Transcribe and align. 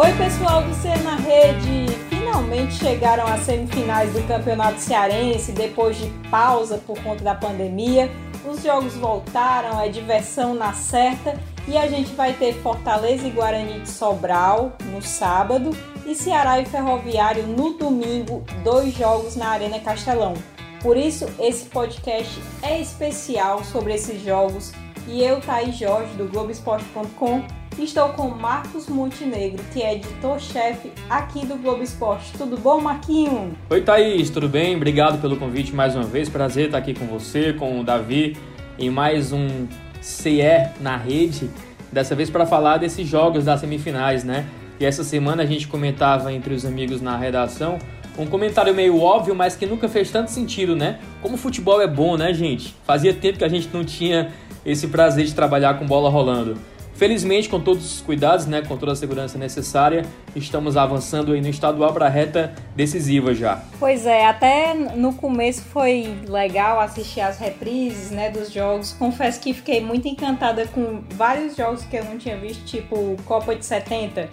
Oi, 0.00 0.12
pessoal 0.12 0.62
do 0.62 0.72
Ser 0.76 0.96
na 1.02 1.16
Rede! 1.16 1.92
Finalmente 2.08 2.74
chegaram 2.74 3.26
às 3.26 3.40
semifinais 3.40 4.12
do 4.12 4.24
Campeonato 4.28 4.78
Cearense 4.78 5.50
depois 5.50 5.96
de 5.96 6.06
pausa 6.30 6.78
por 6.78 7.02
conta 7.02 7.24
da 7.24 7.34
pandemia. 7.34 8.08
Os 8.48 8.62
jogos 8.62 8.94
voltaram, 8.94 9.80
é 9.80 9.88
diversão 9.88 10.54
na 10.54 10.72
certa 10.72 11.34
e 11.66 11.76
a 11.76 11.88
gente 11.88 12.14
vai 12.14 12.32
ter 12.32 12.54
Fortaleza 12.62 13.26
e 13.26 13.30
Guarani 13.30 13.80
de 13.80 13.90
Sobral 13.90 14.76
no 14.92 15.02
sábado 15.02 15.70
e 16.06 16.14
Ceará 16.14 16.60
e 16.60 16.64
Ferroviário 16.64 17.48
no 17.48 17.76
domingo, 17.76 18.44
dois 18.62 18.94
jogos 18.94 19.34
na 19.34 19.48
Arena 19.48 19.80
Castelão. 19.80 20.34
Por 20.80 20.96
isso, 20.96 21.26
esse 21.40 21.64
podcast 21.64 22.40
é 22.62 22.80
especial 22.80 23.64
sobre 23.64 23.94
esses 23.94 24.22
jogos 24.22 24.72
e 25.08 25.24
eu, 25.24 25.40
Thaís 25.40 25.76
Jorge, 25.76 26.14
do 26.14 26.28
Globoesporte.com, 26.28 27.42
estou 27.84 28.08
com 28.10 28.28
Marcos 28.28 28.88
Montenegro, 28.88 29.62
que 29.72 29.82
é 29.82 29.94
editor-chefe 29.94 30.92
aqui 31.08 31.46
do 31.46 31.56
Globo 31.56 31.82
Esporte. 31.82 32.32
Tudo 32.36 32.56
bom, 32.56 32.80
Marquinho? 32.80 33.56
Oi, 33.70 33.80
Thaís, 33.80 34.30
tudo 34.30 34.48
bem? 34.48 34.76
Obrigado 34.76 35.20
pelo 35.20 35.36
convite 35.36 35.74
mais 35.74 35.94
uma 35.94 36.04
vez. 36.04 36.28
Prazer 36.28 36.66
estar 36.66 36.78
aqui 36.78 36.94
com 36.94 37.06
você, 37.06 37.52
com 37.52 37.80
o 37.80 37.84
Davi, 37.84 38.36
em 38.78 38.90
mais 38.90 39.32
um 39.32 39.66
CE 40.00 40.42
na 40.80 40.96
rede. 40.96 41.50
Dessa 41.92 42.14
vez 42.14 42.28
para 42.28 42.44
falar 42.44 42.78
desses 42.78 43.06
jogos 43.06 43.44
das 43.44 43.60
semifinais, 43.60 44.24
né? 44.24 44.46
E 44.80 44.84
essa 44.84 45.02
semana 45.04 45.42
a 45.42 45.46
gente 45.46 45.66
comentava 45.66 46.32
entre 46.32 46.54
os 46.54 46.64
amigos 46.64 47.00
na 47.00 47.16
redação 47.16 47.78
um 48.18 48.26
comentário 48.26 48.74
meio 48.74 49.00
óbvio, 49.00 49.34
mas 49.34 49.54
que 49.54 49.64
nunca 49.64 49.88
fez 49.88 50.10
tanto 50.10 50.30
sentido, 50.32 50.74
né? 50.74 50.98
Como 51.22 51.36
o 51.36 51.38
futebol 51.38 51.80
é 51.80 51.86
bom, 51.86 52.16
né, 52.16 52.34
gente? 52.34 52.74
Fazia 52.84 53.14
tempo 53.14 53.38
que 53.38 53.44
a 53.44 53.48
gente 53.48 53.68
não 53.72 53.84
tinha 53.84 54.32
esse 54.66 54.88
prazer 54.88 55.24
de 55.24 55.34
trabalhar 55.34 55.78
com 55.78 55.86
bola 55.86 56.10
rolando. 56.10 56.58
Felizmente, 56.98 57.48
com 57.48 57.60
todos 57.60 57.94
os 57.94 58.00
cuidados, 58.00 58.46
né, 58.46 58.60
com 58.60 58.76
toda 58.76 58.90
a 58.90 58.96
segurança 58.96 59.38
necessária, 59.38 60.04
estamos 60.34 60.76
avançando 60.76 61.32
aí 61.32 61.40
no 61.40 61.48
estadual 61.48 61.92
para 61.92 62.06
a 62.06 62.08
reta 62.08 62.52
decisiva 62.74 63.32
já. 63.32 63.62
Pois 63.78 64.04
é, 64.04 64.26
até 64.26 64.74
no 64.74 65.14
começo 65.14 65.62
foi 65.62 66.12
legal 66.26 66.80
assistir 66.80 67.20
as 67.20 67.38
reprises, 67.38 68.10
né, 68.10 68.32
dos 68.32 68.50
jogos. 68.52 68.94
Confesso 68.94 69.38
que 69.38 69.54
fiquei 69.54 69.80
muito 69.80 70.08
encantada 70.08 70.66
com 70.66 71.04
vários 71.10 71.54
jogos 71.56 71.84
que 71.84 71.96
eu 71.96 72.04
não 72.04 72.18
tinha 72.18 72.36
visto, 72.36 72.64
tipo 72.64 73.14
Copa 73.24 73.54
de 73.54 73.64
70. 73.64 74.28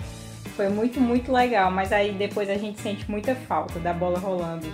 Foi 0.55 0.67
muito, 0.67 0.99
muito 0.99 1.31
legal, 1.31 1.69
mas 1.69 1.91
aí 1.91 2.13
depois 2.13 2.49
a 2.49 2.55
gente 2.55 2.81
sente 2.81 3.09
muita 3.11 3.35
falta 3.35 3.77
da 3.77 3.93
bola 3.93 4.17
rolando. 4.17 4.65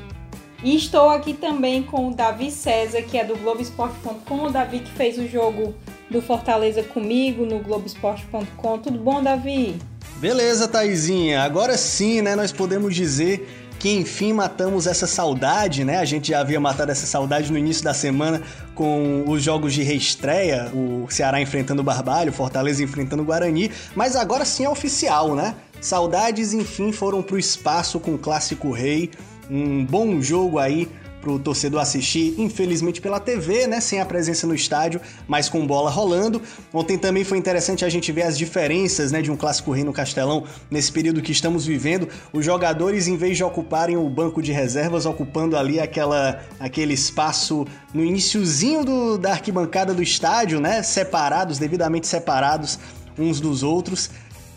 E 0.64 0.76
estou 0.76 1.10
aqui 1.10 1.34
também 1.34 1.82
com 1.82 2.10
o 2.10 2.14
Davi 2.14 2.52
César, 2.52 3.02
que 3.02 3.18
é 3.18 3.26
do 3.26 3.36
Globoesporte.com, 3.36 4.44
o 4.44 4.52
Davi 4.52 4.80
que 4.80 4.92
fez 4.92 5.18
o 5.18 5.28
jogo 5.28 5.74
do 6.10 6.22
Fortaleza 6.22 6.84
comigo 6.84 7.46
no 7.46 7.60
Globoesporte.com. 7.60 8.78
Tudo 8.78 9.00
bom, 9.00 9.24
Davi? 9.24 9.76
Beleza, 10.18 10.68
Taizinha. 10.68 11.42
Agora 11.42 11.76
sim, 11.78 12.22
né, 12.22 12.36
nós 12.36 12.52
podemos 12.52 12.94
dizer 12.94 13.48
que 13.80 13.90
enfim 13.90 14.32
matamos 14.32 14.86
essa 14.86 15.08
saudade, 15.08 15.84
né? 15.84 15.98
A 15.98 16.06
gente 16.06 16.30
já 16.30 16.42
havia 16.42 16.60
matado 16.60 16.92
essa 16.92 17.08
saudade 17.08 17.52
no 17.52 17.58
início 17.58 17.84
da 17.84 17.96
semana 17.96 18.40
com 18.76 19.24
os 19.28 19.42
jogos 19.42 19.74
de 19.74 19.82
reestreia, 19.82 20.72
o 20.72 21.08
Ceará 21.10 21.42
enfrentando 21.42 21.82
o 21.82 21.84
Barbalho, 21.84 22.32
Fortaleza 22.32 22.84
enfrentando 22.84 23.24
o 23.24 23.26
Guarani, 23.26 23.72
mas 23.96 24.16
agora 24.16 24.46
sim 24.46 24.66
é 24.66 24.70
oficial, 24.70 25.34
né? 25.34 25.56
Saudades, 25.82 26.54
enfim, 26.54 26.92
foram 26.92 27.24
pro 27.24 27.40
espaço 27.40 28.00
com 28.00 28.14
o 28.14 28.20
Clássico 28.20 28.72
Rei, 28.72 29.10
um 29.50 29.86
bom 29.86 30.22
jogo 30.22 30.60
aí 30.60 30.88
pro 31.22 31.38
torcedor 31.38 31.80
assistir, 31.80 32.34
infelizmente 32.38 33.00
pela 33.00 33.20
TV, 33.20 33.68
né, 33.68 33.80
sem 33.80 34.02
a 34.02 34.06
presença 34.06 34.48
no 34.48 34.56
estádio, 34.56 35.00
mas 35.28 35.48
com 35.48 35.66
bola 35.66 35.90
rolando. 35.90 36.42
Ontem 36.74 36.98
também 36.98 37.24
foi 37.24 37.38
interessante 37.38 37.86
a 37.86 37.90
gente 37.90 38.12
ver 38.12 38.24
as 38.24 38.38
diferenças, 38.38 39.12
né, 39.12 39.22
de 39.22 39.32
um 39.32 39.38
clássico 39.38 39.72
rei 39.72 39.84
no 39.84 39.94
Castelão 39.94 40.44
nesse 40.70 40.92
período 40.92 41.22
que 41.22 41.32
estamos 41.32 41.66
vivendo. 41.66 42.10
Os 42.34 42.44
jogadores, 42.44 43.08
em 43.08 43.16
vez 43.16 43.38
de 43.38 43.44
ocuparem 43.44 43.96
o 43.96 44.10
banco 44.10 44.42
de 44.42 44.52
reservas, 44.52 45.06
ocupando 45.06 45.56
ali 45.56 45.80
aquela, 45.80 46.42
aquele 46.60 46.94
espaço 46.94 47.66
no 47.94 48.04
iníciozinho 48.04 48.84
do, 48.84 49.18
da 49.18 49.32
arquibancada 49.32 49.94
do 49.94 50.02
estádio, 50.02 50.60
né, 50.60 50.82
separados, 50.82 51.60
devidamente 51.60 52.08
separados 52.08 52.80
uns 53.18 53.40
dos 53.40 53.62
outros. 53.62 54.10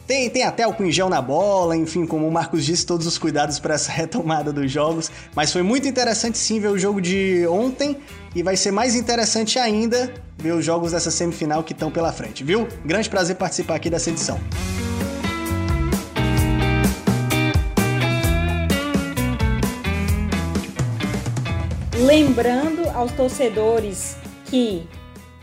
Tem, 0.07 0.29
tem 0.29 0.43
até 0.43 0.67
o 0.69 0.91
gel 0.91 1.09
na 1.09 1.23
bola, 1.23 1.75
enfim, 1.75 2.05
como 2.05 2.29
o 2.29 2.31
Marcos 2.31 2.65
disse, 2.65 2.85
todos 2.85 3.07
os 3.07 3.17
cuidados 3.17 3.59
para 3.59 3.75
essa 3.75 3.91
retomada 3.93 4.53
dos 4.53 4.71
jogos. 4.71 5.11
Mas 5.35 5.51
foi 5.51 5.63
muito 5.63 5.89
interessante 5.89 6.37
sim 6.37 6.61
ver 6.61 6.69
o 6.69 6.79
jogo 6.79 7.01
de 7.01 7.47
ontem 7.49 7.97
e 8.35 8.43
vai 8.43 8.57
ser 8.57 8.71
mais 8.71 8.95
interessante 8.95 9.59
ainda 9.59 10.13
ver 10.37 10.53
os 10.53 10.65
jogos 10.65 10.93
dessa 10.93 11.11
semifinal 11.11 11.63
que 11.63 11.73
estão 11.73 11.91
pela 11.91 12.13
frente, 12.13 12.45
viu? 12.45 12.69
Grande 12.85 13.09
prazer 13.09 13.37
participar 13.37 13.77
aqui 13.77 13.89
dessa 13.89 14.11
edição. 14.11 14.39
Lembrando 21.97 22.87
aos 22.91 23.13
torcedores 23.13 24.17
que 24.45 24.87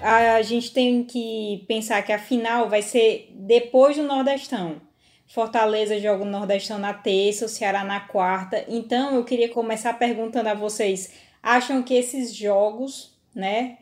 a 0.02 0.42
gente 0.42 0.74
tem 0.74 1.04
que 1.04 1.64
pensar 1.68 2.02
que 2.02 2.12
a 2.12 2.20
final 2.20 2.70
vai 2.70 2.82
ser 2.82 3.32
depois 3.36 3.96
do 3.96 4.04
Nordestão. 4.04 4.82
Fortaleza 5.28 6.00
joga 6.00 6.24
o 6.24 6.30
Nordestão 6.30 6.78
na 6.78 6.94
terça, 6.94 7.46
o 7.46 7.50
Ceará 7.50 7.84
na 7.84 8.02
quarta. 8.02 8.66
Então 8.68 9.16
eu 9.16 9.24
queria 9.24 9.48
começar 9.48 9.94
perguntando 9.94 10.50
a 10.50 10.54
vocês: 10.54 11.14
acham 11.42 11.82
que 11.82 11.94
esses 11.94 12.36
jogos, 12.36 13.18
né, 13.34 13.78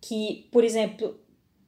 que, 0.00 0.48
por 0.52 0.62
exemplo, 0.62 1.18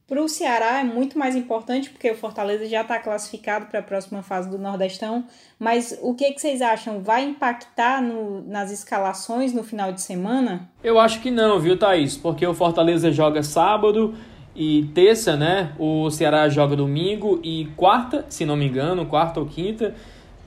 para 0.07 0.21
o 0.21 0.29
Ceará 0.29 0.79
é 0.79 0.83
muito 0.83 1.17
mais 1.17 1.35
importante 1.35 1.89
porque 1.89 2.11
o 2.11 2.15
Fortaleza 2.15 2.67
já 2.67 2.81
está 2.81 2.99
classificado 2.99 3.65
para 3.65 3.79
a 3.79 3.83
próxima 3.83 4.21
fase 4.21 4.49
do 4.49 4.57
Nordestão. 4.59 5.25
Mas 5.59 5.97
o 6.01 6.13
que, 6.13 6.31
que 6.31 6.39
vocês 6.39 6.61
acham? 6.61 7.01
Vai 7.01 7.23
impactar 7.23 8.03
no, 8.03 8.41
nas 8.47 8.71
escalações 8.71 9.51
no 9.51 9.63
final 9.63 9.91
de 9.91 10.01
semana? 10.01 10.69
Eu 10.83 10.99
acho 10.99 11.21
que 11.21 11.31
não, 11.31 11.59
viu, 11.59 11.77
Thaís? 11.77 12.15
Porque 12.15 12.45
o 12.45 12.53
Fortaleza 12.53 13.11
joga 13.11 13.41
sábado 13.41 14.13
e 14.55 14.85
terça, 14.93 15.35
né? 15.35 15.73
O 15.79 16.11
Ceará 16.11 16.47
joga 16.49 16.75
domingo 16.75 17.39
e 17.43 17.65
quarta, 17.75 18.25
se 18.29 18.45
não 18.45 18.55
me 18.55 18.67
engano, 18.67 19.07
quarta 19.07 19.39
ou 19.39 19.47
quinta. 19.47 19.95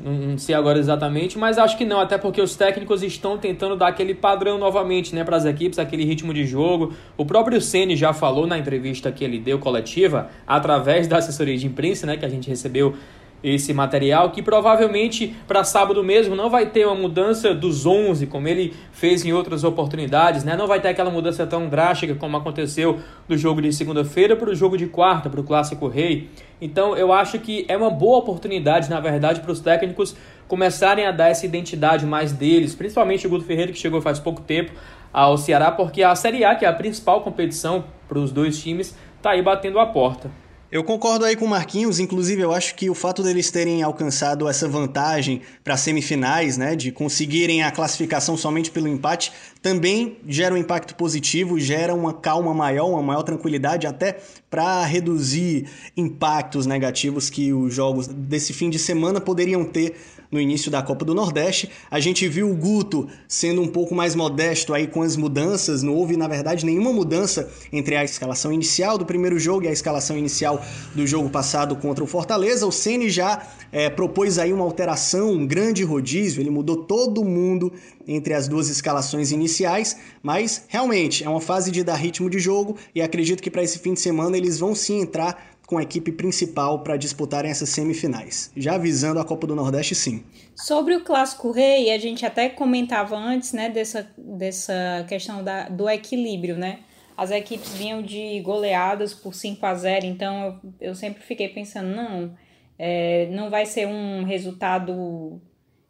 Não 0.00 0.38
sei 0.38 0.54
agora 0.54 0.78
exatamente, 0.78 1.36
mas 1.36 1.58
acho 1.58 1.76
que 1.76 1.84
não, 1.84 1.98
até 1.98 2.16
porque 2.16 2.40
os 2.40 2.54
técnicos 2.54 3.02
estão 3.02 3.36
tentando 3.36 3.74
dar 3.74 3.88
aquele 3.88 4.14
padrão 4.14 4.56
novamente 4.56 5.12
né, 5.12 5.24
para 5.24 5.36
as 5.36 5.44
equipes, 5.44 5.76
aquele 5.76 6.04
ritmo 6.04 6.32
de 6.32 6.46
jogo. 6.46 6.92
O 7.16 7.26
próprio 7.26 7.60
Ceni 7.60 7.96
já 7.96 8.12
falou 8.12 8.46
na 8.46 8.56
entrevista 8.56 9.10
que 9.10 9.24
ele 9.24 9.40
deu 9.40 9.58
coletiva, 9.58 10.30
através 10.46 11.08
da 11.08 11.16
assessoria 11.16 11.56
de 11.56 11.66
imprensa, 11.66 12.06
né, 12.06 12.16
que 12.16 12.24
a 12.24 12.28
gente 12.28 12.48
recebeu 12.48 12.94
esse 13.42 13.72
material, 13.72 14.30
que 14.30 14.42
provavelmente 14.42 15.34
para 15.46 15.62
sábado 15.62 16.02
mesmo 16.02 16.34
não 16.34 16.50
vai 16.50 16.66
ter 16.66 16.86
uma 16.86 16.94
mudança 16.94 17.54
dos 17.54 17.86
11, 17.86 18.26
como 18.26 18.48
ele 18.48 18.74
fez 18.92 19.24
em 19.24 19.32
outras 19.32 19.64
oportunidades, 19.64 20.44
né? 20.44 20.56
não 20.56 20.66
vai 20.66 20.80
ter 20.80 20.88
aquela 20.88 21.10
mudança 21.10 21.46
tão 21.46 21.68
drástica 21.68 22.14
como 22.14 22.36
aconteceu 22.36 22.98
do 23.28 23.36
jogo 23.36 23.62
de 23.62 23.72
segunda-feira 23.72 24.34
para 24.34 24.50
o 24.50 24.54
jogo 24.54 24.76
de 24.76 24.86
quarta, 24.86 25.30
para 25.30 25.40
o 25.40 25.44
Clássico 25.44 25.86
Rei. 25.86 26.28
Então 26.60 26.96
eu 26.96 27.12
acho 27.12 27.38
que 27.38 27.64
é 27.68 27.76
uma 27.76 27.90
boa 27.90 28.18
oportunidade, 28.18 28.90
na 28.90 28.98
verdade, 28.98 29.40
para 29.40 29.52
os 29.52 29.60
técnicos 29.60 30.16
começarem 30.48 31.06
a 31.06 31.12
dar 31.12 31.28
essa 31.28 31.46
identidade 31.46 32.04
mais 32.06 32.32
deles, 32.32 32.74
principalmente 32.74 33.26
o 33.26 33.30
Guto 33.30 33.44
Ferreira, 33.44 33.70
que 33.70 33.78
chegou 33.78 34.00
faz 34.00 34.18
pouco 34.18 34.40
tempo 34.40 34.72
ao 35.12 35.36
Ceará, 35.36 35.70
porque 35.70 36.02
a 36.02 36.14
Série 36.14 36.44
A, 36.44 36.54
que 36.54 36.64
é 36.64 36.68
a 36.68 36.72
principal 36.72 37.20
competição 37.22 37.84
para 38.08 38.18
os 38.18 38.32
dois 38.32 38.60
times, 38.60 38.96
está 39.16 39.30
aí 39.30 39.42
batendo 39.42 39.78
a 39.78 39.86
porta. 39.86 40.30
Eu 40.70 40.84
concordo 40.84 41.24
aí 41.24 41.34
com 41.34 41.46
o 41.46 41.48
Marquinhos, 41.48 41.98
inclusive 41.98 42.42
eu 42.42 42.52
acho 42.52 42.74
que 42.74 42.90
o 42.90 42.94
fato 42.94 43.22
deles 43.22 43.50
terem 43.50 43.82
alcançado 43.82 44.46
essa 44.46 44.68
vantagem 44.68 45.40
para 45.64 45.78
semifinais, 45.78 46.58
né, 46.58 46.76
de 46.76 46.92
conseguirem 46.92 47.62
a 47.62 47.70
classificação 47.70 48.36
somente 48.36 48.70
pelo 48.70 48.86
empate, 48.86 49.32
também 49.68 50.16
gera 50.26 50.54
um 50.54 50.56
impacto 50.56 50.94
positivo, 50.94 51.60
gera 51.60 51.94
uma 51.94 52.14
calma 52.14 52.54
maior, 52.54 52.88
uma 52.88 53.02
maior 53.02 53.22
tranquilidade 53.22 53.86
até 53.86 54.16
para 54.48 54.82
reduzir 54.86 55.66
impactos 55.94 56.64
negativos 56.64 57.28
que 57.28 57.52
os 57.52 57.74
jogos 57.74 58.06
desse 58.06 58.54
fim 58.54 58.70
de 58.70 58.78
semana 58.78 59.20
poderiam 59.20 59.62
ter 59.66 59.94
no 60.30 60.40
início 60.40 60.70
da 60.70 60.82
Copa 60.82 61.04
do 61.04 61.14
Nordeste. 61.14 61.70
A 61.90 62.00
gente 62.00 62.26
viu 62.28 62.50
o 62.50 62.54
Guto 62.54 63.08
sendo 63.26 63.62
um 63.62 63.66
pouco 63.66 63.94
mais 63.94 64.14
modesto 64.14 64.74
aí 64.74 64.86
com 64.86 65.02
as 65.02 65.16
mudanças, 65.16 65.82
não 65.82 65.94
houve 65.94 66.16
na 66.16 66.28
verdade 66.28 66.64
nenhuma 66.64 66.92
mudança 66.92 67.50
entre 67.70 67.96
a 67.96 68.04
escalação 68.04 68.52
inicial 68.52 68.96
do 68.96 69.04
primeiro 69.04 69.38
jogo 69.38 69.64
e 69.64 69.68
a 69.68 69.72
escalação 69.72 70.16
inicial 70.16 70.62
do 70.94 71.06
jogo 71.06 71.28
passado 71.28 71.76
contra 71.76 72.02
o 72.02 72.06
Fortaleza. 72.06 72.66
O 72.66 72.72
Ceni 72.72 73.10
já 73.10 73.46
é, 73.70 73.90
propôs 73.90 74.38
aí 74.38 74.52
uma 74.52 74.64
alteração, 74.64 75.30
um 75.32 75.46
grande 75.46 75.82
rodízio, 75.84 76.40
ele 76.40 76.50
mudou 76.50 76.76
todo 76.76 77.24
mundo 77.24 77.72
entre 78.08 78.32
as 78.34 78.48
duas 78.48 78.68
escalações 78.68 79.30
iniciais, 79.30 79.96
mas 80.22 80.64
realmente 80.66 81.22
é 81.22 81.28
uma 81.28 81.40
fase 81.40 81.70
de 81.70 81.84
dar 81.84 81.94
ritmo 81.94 82.30
de 82.30 82.38
jogo 82.38 82.76
e 82.94 83.02
acredito 83.02 83.42
que 83.42 83.50
para 83.50 83.62
esse 83.62 83.78
fim 83.78 83.92
de 83.92 84.00
semana 84.00 84.36
eles 84.36 84.58
vão 84.58 84.74
sim 84.74 85.02
entrar 85.02 85.58
com 85.66 85.76
a 85.76 85.82
equipe 85.82 86.10
principal 86.10 86.78
para 86.82 86.96
disputarem 86.96 87.50
essas 87.50 87.68
semifinais. 87.68 88.50
Já 88.56 88.78
visando 88.78 89.20
a 89.20 89.24
Copa 89.24 89.46
do 89.46 89.54
Nordeste, 89.54 89.94
sim. 89.94 90.24
Sobre 90.56 90.96
o 90.96 91.04
Clássico 91.04 91.50
Rei, 91.50 91.92
a 91.92 91.98
gente 91.98 92.24
até 92.24 92.48
comentava 92.48 93.14
antes, 93.14 93.52
né, 93.52 93.68
dessa, 93.68 94.10
dessa 94.16 95.04
questão 95.06 95.44
da, 95.44 95.68
do 95.68 95.86
equilíbrio, 95.86 96.56
né? 96.56 96.78
As 97.14 97.30
equipes 97.30 97.74
vinham 97.74 98.00
de 98.00 98.40
goleadas 98.40 99.12
por 99.12 99.34
5 99.34 99.66
a 99.66 99.74
0 99.74 100.06
então 100.06 100.60
eu, 100.80 100.88
eu 100.88 100.94
sempre 100.94 101.22
fiquei 101.22 101.48
pensando, 101.50 101.88
não, 101.94 102.34
É, 102.78 103.26
não 103.32 103.50
vai 103.50 103.66
ser 103.66 103.86
um 103.88 104.24
resultado, 104.24 105.40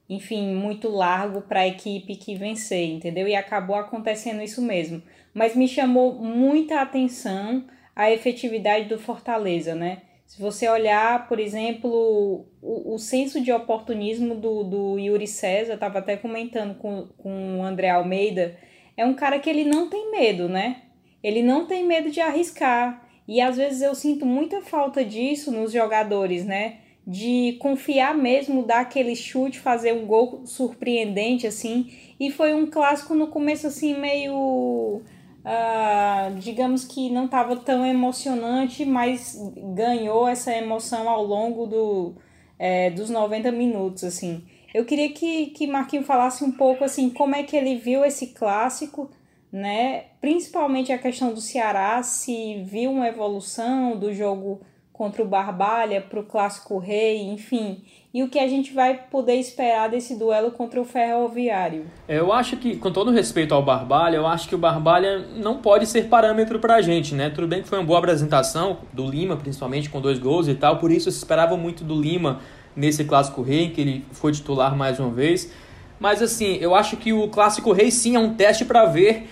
enfim, 0.09 0.55
muito 0.55 0.89
largo 0.89 1.43
para 1.43 1.61
a 1.61 1.69
equipe 1.69 2.17
que 2.17 2.35
vencer, 2.35 2.89
entendeu? 2.89 3.29
E 3.29 3.35
acabou 3.35 3.77
acontecendo 3.77 4.43
isso 4.43 4.63
mesmo. 4.63 5.03
Mas 5.35 5.55
me 5.55 5.69
chamou 5.69 6.15
muita 6.15 6.81
atenção 6.81 7.67
a 7.95 8.11
efetividade 8.11 8.89
do 8.89 8.99
Fortaleza, 8.99 9.75
né? 9.75 10.03
Se 10.27 10.41
você 10.41 10.69
olhar, 10.69 11.27
por 11.27 11.41
exemplo, 11.41 12.47
o, 12.61 12.95
o 12.95 12.99
senso 12.99 13.41
de 13.41 13.51
oportunismo 13.51 14.35
do, 14.35 14.63
do 14.63 14.99
Yuri 14.99 15.27
César, 15.27 15.75
estava 15.75 15.99
até 15.99 16.17
comentando 16.17 16.77
com, 16.77 17.09
com 17.17 17.61
o 17.61 17.63
André 17.63 17.89
Almeida, 17.91 18.59
é 18.97 19.05
um 19.07 19.15
cara 19.15 19.39
que 19.39 19.49
ele 19.49 19.65
não 19.65 19.89
tem 19.89 20.11
medo, 20.11 20.49
né? 20.49 20.83
Ele 21.23 21.43
não 21.43 21.67
tem 21.67 21.85
medo 21.85 22.11
de 22.11 22.21
arriscar. 22.21 23.09
E 23.27 23.41
às 23.41 23.57
vezes 23.57 23.83
eu 23.83 23.95
sinto 23.95 24.25
muita 24.25 24.63
falta 24.63 25.05
disso 25.05 25.51
nos 25.51 25.73
jogadores, 25.73 26.45
né? 26.45 26.79
De 27.11 27.57
confiar 27.59 28.15
mesmo, 28.15 28.63
dar 28.63 28.81
aquele 28.81 29.17
chute, 29.17 29.59
fazer 29.59 29.95
um 29.95 30.05
gol 30.07 30.43
surpreendente, 30.45 31.47
assim. 31.47 31.91
E 32.21 32.31
foi 32.31 32.53
um 32.53 32.67
clássico 32.67 33.15
no 33.15 33.29
começo, 33.29 33.67
assim, 33.67 33.99
meio 33.99 35.03
uh, 35.49 36.35
digamos 36.39 36.85
que 36.85 37.11
não 37.11 37.25
estava 37.25 37.57
tão 37.57 37.87
emocionante, 37.87 38.85
mas 38.85 39.39
ganhou 39.75 40.29
essa 40.29 40.53
emoção 40.53 41.09
ao 41.09 41.25
longo 41.25 41.67
do, 41.67 42.15
é, 42.59 42.91
dos 42.91 43.09
90 43.09 43.51
minutos, 43.53 44.05
assim. 44.05 44.45
Eu 44.75 44.85
queria 44.85 45.11
que, 45.11 45.47
que 45.47 45.67
Marquinho 45.67 46.05
falasse 46.05 46.45
um 46.45 46.53
pouco, 46.53 46.85
assim, 46.85 47.09
como 47.09 47.35
é 47.35 47.43
que 47.43 47.57
ele 47.57 47.77
viu 47.77 48.05
esse 48.05 48.29
clássico, 48.29 49.11
né? 49.51 50.05
Principalmente 50.21 50.93
a 50.93 50.99
questão 50.99 51.33
do 51.33 51.41
Ceará, 51.41 52.03
se 52.03 52.63
viu 52.65 52.91
uma 52.91 53.09
evolução 53.09 53.99
do 53.99 54.13
jogo 54.13 54.61
contra 54.99 55.23
o 55.23 55.25
Barbalha 55.25 56.01
para 56.01 56.19
o 56.19 56.25
Clássico 56.25 56.77
Rei, 56.77 57.23
enfim, 57.23 57.85
e 58.13 58.21
o 58.25 58.29
que 58.29 58.37
a 58.37 58.49
gente 58.49 58.75
vai 58.75 58.95
poder 59.09 59.35
esperar 59.35 59.89
desse 59.89 60.19
duelo 60.19 60.51
contra 60.51 60.81
o 60.81 60.85
Ferroviário. 60.85 61.87
Eu 62.09 62.33
acho 62.33 62.57
que, 62.57 62.77
com 62.77 62.91
todo 62.91 63.13
respeito 63.13 63.55
ao 63.55 63.63
Barbalha, 63.63 64.17
eu 64.17 64.27
acho 64.27 64.49
que 64.49 64.57
o 64.57 64.59
Barbalha 64.59 65.21
não 65.37 65.59
pode 65.59 65.87
ser 65.87 66.09
parâmetro 66.09 66.59
para 66.59 66.75
a 66.75 66.83
gente, 66.83 67.15
né? 67.15 67.31
Tudo 67.31 67.47
bem 67.47 67.63
que 67.63 67.69
foi 67.69 67.79
uma 67.79 67.85
boa 67.87 68.01
apresentação 68.01 68.79
do 68.93 69.07
Lima, 69.07 69.37
principalmente 69.37 69.89
com 69.89 70.01
dois 70.01 70.19
gols 70.19 70.49
e 70.49 70.55
tal, 70.57 70.79
por 70.79 70.91
isso 70.91 71.09
se 71.13 71.19
esperava 71.19 71.57
muito 71.57 71.85
do 71.85 71.95
Lima 71.95 72.41
nesse 72.75 73.05
Clássico 73.05 73.41
Rei, 73.41 73.71
que 73.71 73.81
ele 73.81 74.05
foi 74.11 74.33
titular 74.33 74.77
mais 74.77 74.99
uma 74.99 75.11
vez. 75.11 75.53
Mas 76.01 76.21
assim, 76.21 76.59
eu 76.61 76.75
acho 76.75 76.97
que 76.97 77.13
o 77.13 77.29
Clássico 77.29 77.71
Rei 77.71 77.93
sim 77.93 78.17
é 78.17 78.19
um 78.19 78.35
teste 78.35 78.65
para 78.65 78.85
ver 78.87 79.29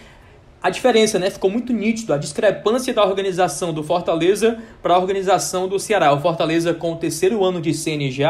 a 0.63 0.71
diferença, 0.71 1.19
né? 1.19 1.31
Ficou 1.31 1.51
muito 1.51 1.73
nítido 1.73 2.13
a 2.13 2.19
discrepância 2.19 2.93
da 2.93 3.05
organização 3.05 3.73
do 3.73 3.83
Fortaleza 3.83 4.59
para 4.83 4.95
a 4.95 4.99
organização 4.99 5.69
do 5.69 5.79
Ceará. 5.79 6.13
O 6.13 6.21
Fortaleza, 6.21 6.75
com 6.75 6.93
o 6.93 6.97
terceiro 6.97 7.45
ano 7.45 7.61
de 7.61 7.73
CNJ, 7.73 8.27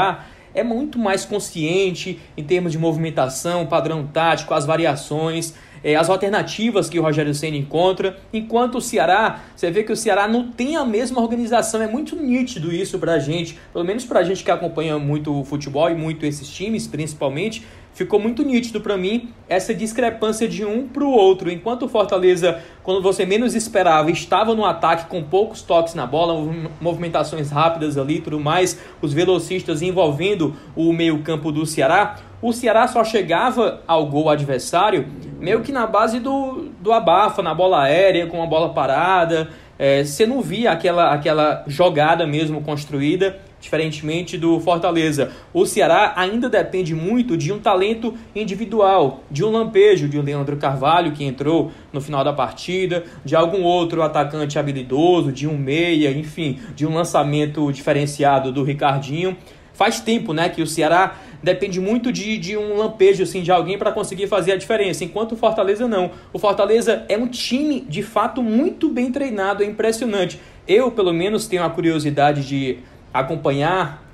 é 0.54 0.64
muito 0.64 0.98
mais 0.98 1.24
consciente 1.24 2.18
em 2.36 2.42
termos 2.42 2.72
de 2.72 2.78
movimentação, 2.78 3.66
padrão 3.66 4.06
tático, 4.06 4.54
as 4.54 4.64
variações, 4.64 5.54
é, 5.84 5.94
as 5.94 6.08
alternativas 6.08 6.88
que 6.88 6.98
o 6.98 7.02
Rogério 7.02 7.34
Senna 7.34 7.56
encontra. 7.56 8.16
Enquanto 8.32 8.78
o 8.78 8.80
Ceará, 8.80 9.40
você 9.54 9.70
vê 9.70 9.82
que 9.84 9.92
o 9.92 9.96
Ceará 9.96 10.26
não 10.26 10.50
tem 10.50 10.76
a 10.76 10.84
mesma 10.84 11.20
organização. 11.20 11.82
É 11.82 11.86
muito 11.86 12.16
nítido 12.16 12.72
isso 12.72 12.98
pra 12.98 13.18
gente, 13.18 13.58
pelo 13.72 13.84
menos 13.84 14.04
pra 14.04 14.22
gente 14.22 14.42
que 14.42 14.50
acompanha 14.50 14.98
muito 14.98 15.38
o 15.38 15.44
futebol 15.44 15.90
e 15.90 15.94
muito 15.94 16.24
esses 16.24 16.48
times, 16.48 16.86
principalmente 16.86 17.64
ficou 17.96 18.20
muito 18.20 18.42
nítido 18.42 18.78
para 18.78 18.94
mim 18.94 19.30
essa 19.48 19.74
discrepância 19.74 20.46
de 20.46 20.66
um 20.66 20.86
para 20.86 21.02
o 21.02 21.10
outro. 21.10 21.50
Enquanto 21.50 21.86
o 21.86 21.88
Fortaleza, 21.88 22.60
quando 22.82 23.00
você 23.00 23.24
menos 23.24 23.54
esperava, 23.54 24.10
estava 24.10 24.54
no 24.54 24.66
ataque 24.66 25.06
com 25.06 25.22
poucos 25.22 25.62
toques 25.62 25.94
na 25.94 26.06
bola, 26.06 26.34
movimentações 26.78 27.50
rápidas 27.50 27.96
ali, 27.96 28.20
tudo 28.20 28.38
mais, 28.38 28.78
os 29.00 29.14
velocistas 29.14 29.80
envolvendo 29.80 30.54
o 30.76 30.92
meio-campo 30.92 31.50
do 31.50 31.64
Ceará, 31.64 32.16
o 32.42 32.52
Ceará 32.52 32.86
só 32.86 33.02
chegava 33.02 33.80
ao 33.86 34.04
gol 34.06 34.28
adversário 34.28 35.06
meio 35.40 35.62
que 35.62 35.72
na 35.72 35.86
base 35.86 36.20
do, 36.20 36.68
do 36.78 36.92
abafa, 36.92 37.42
na 37.42 37.54
bola 37.54 37.84
aérea, 37.84 38.26
com 38.26 38.42
a 38.42 38.46
bola 38.46 38.74
parada. 38.74 39.48
É, 39.78 40.04
você 40.04 40.26
não 40.26 40.42
via 40.42 40.70
aquela, 40.70 41.14
aquela 41.14 41.64
jogada 41.66 42.26
mesmo 42.26 42.60
construída 42.60 43.38
diferentemente 43.60 44.36
do 44.36 44.60
Fortaleza. 44.60 45.32
O 45.52 45.66
Ceará 45.66 46.12
ainda 46.16 46.48
depende 46.48 46.94
muito 46.94 47.36
de 47.36 47.52
um 47.52 47.58
talento 47.58 48.14
individual, 48.34 49.24
de 49.30 49.44
um 49.44 49.50
lampejo 49.50 50.08
de 50.08 50.18
um 50.18 50.22
Leandro 50.22 50.56
Carvalho 50.56 51.12
que 51.12 51.24
entrou 51.24 51.72
no 51.92 52.00
final 52.00 52.22
da 52.22 52.32
partida, 52.32 53.04
de 53.24 53.34
algum 53.34 53.62
outro 53.62 54.02
atacante 54.02 54.58
habilidoso, 54.58 55.32
de 55.32 55.46
um 55.46 55.56
meia, 55.56 56.10
enfim, 56.10 56.58
de 56.74 56.86
um 56.86 56.94
lançamento 56.94 57.70
diferenciado 57.72 58.52
do 58.52 58.62
Ricardinho. 58.62 59.36
Faz 59.72 60.00
tempo, 60.00 60.32
né, 60.32 60.48
que 60.48 60.62
o 60.62 60.66
Ceará 60.66 61.16
depende 61.42 61.78
muito 61.80 62.10
de, 62.10 62.38
de 62.38 62.56
um 62.56 62.78
lampejo 62.78 63.22
assim 63.22 63.42
de 63.42 63.52
alguém 63.52 63.76
para 63.76 63.92
conseguir 63.92 64.26
fazer 64.26 64.52
a 64.52 64.56
diferença, 64.56 65.04
enquanto 65.04 65.32
o 65.32 65.36
Fortaleza 65.36 65.86
não. 65.86 66.12
O 66.32 66.38
Fortaleza 66.38 67.04
é 67.10 67.18
um 67.18 67.28
time 67.28 67.80
de 67.86 68.02
fato 68.02 68.42
muito 68.42 68.88
bem 68.88 69.12
treinado, 69.12 69.62
é 69.62 69.66
impressionante. 69.66 70.40
Eu, 70.66 70.90
pelo 70.90 71.12
menos, 71.12 71.46
tenho 71.46 71.62
a 71.62 71.68
curiosidade 71.68 72.46
de 72.48 72.78
acompanhar 73.20 74.06